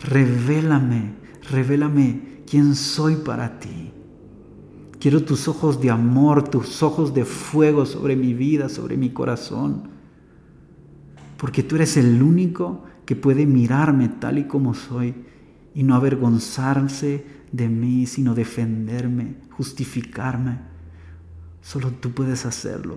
Revélame, 0.00 1.14
revélame 1.50 2.42
quién 2.46 2.74
soy 2.74 3.16
para 3.16 3.60
ti. 3.60 3.92
Quiero 4.98 5.22
tus 5.22 5.46
ojos 5.46 5.80
de 5.80 5.90
amor, 5.90 6.48
tus 6.48 6.82
ojos 6.82 7.14
de 7.14 7.24
fuego 7.24 7.86
sobre 7.86 8.16
mi 8.16 8.34
vida, 8.34 8.68
sobre 8.68 8.96
mi 8.96 9.10
corazón. 9.10 9.90
Porque 11.36 11.62
tú 11.62 11.76
eres 11.76 11.96
el 11.96 12.20
único 12.20 12.82
que 13.06 13.14
puede 13.14 13.46
mirarme 13.46 14.08
tal 14.08 14.38
y 14.38 14.44
como 14.44 14.74
soy 14.74 15.14
y 15.74 15.84
no 15.84 15.94
avergonzarse 15.94 17.24
de 17.52 17.68
mí, 17.68 18.06
sino 18.06 18.34
defenderme, 18.34 19.36
justificarme. 19.50 20.77
Solo 21.68 21.90
tú 21.90 22.12
puedes 22.12 22.46
hacerlo. 22.46 22.96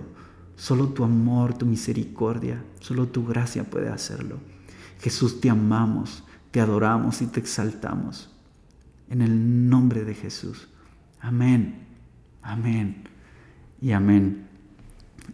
Solo 0.56 0.88
tu 0.88 1.04
amor, 1.04 1.52
tu 1.52 1.66
misericordia, 1.66 2.64
solo 2.80 3.06
tu 3.06 3.26
gracia 3.26 3.64
puede 3.64 3.90
hacerlo. 3.90 4.38
Jesús, 4.98 5.42
te 5.42 5.50
amamos, 5.50 6.24
te 6.50 6.58
adoramos 6.58 7.20
y 7.20 7.26
te 7.26 7.38
exaltamos. 7.38 8.34
En 9.10 9.20
el 9.20 9.68
nombre 9.68 10.06
de 10.06 10.14
Jesús. 10.14 10.68
Amén. 11.20 11.86
Amén. 12.40 13.04
Y 13.78 13.92
amén. 13.92 14.46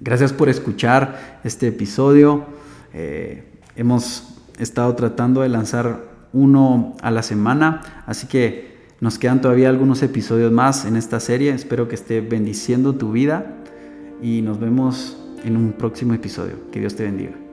Gracias 0.00 0.32
por 0.32 0.48
escuchar 0.48 1.40
este 1.44 1.68
episodio. 1.68 2.44
Eh, 2.92 3.60
hemos 3.76 4.34
estado 4.58 4.96
tratando 4.96 5.42
de 5.42 5.48
lanzar 5.48 6.08
uno 6.32 6.96
a 7.02 7.12
la 7.12 7.22
semana, 7.22 8.02
así 8.04 8.26
que 8.26 8.67
nos 9.00 9.18
quedan 9.18 9.40
todavía 9.40 9.68
algunos 9.68 10.02
episodios 10.02 10.50
más 10.50 10.84
en 10.84 10.96
esta 10.96 11.20
serie. 11.20 11.52
Espero 11.52 11.88
que 11.88 11.94
esté 11.94 12.20
bendiciendo 12.20 12.94
tu 12.94 13.12
vida 13.12 13.56
y 14.22 14.42
nos 14.42 14.58
vemos 14.58 15.16
en 15.44 15.56
un 15.56 15.72
próximo 15.72 16.14
episodio. 16.14 16.56
Que 16.72 16.80
Dios 16.80 16.96
te 16.96 17.04
bendiga. 17.04 17.47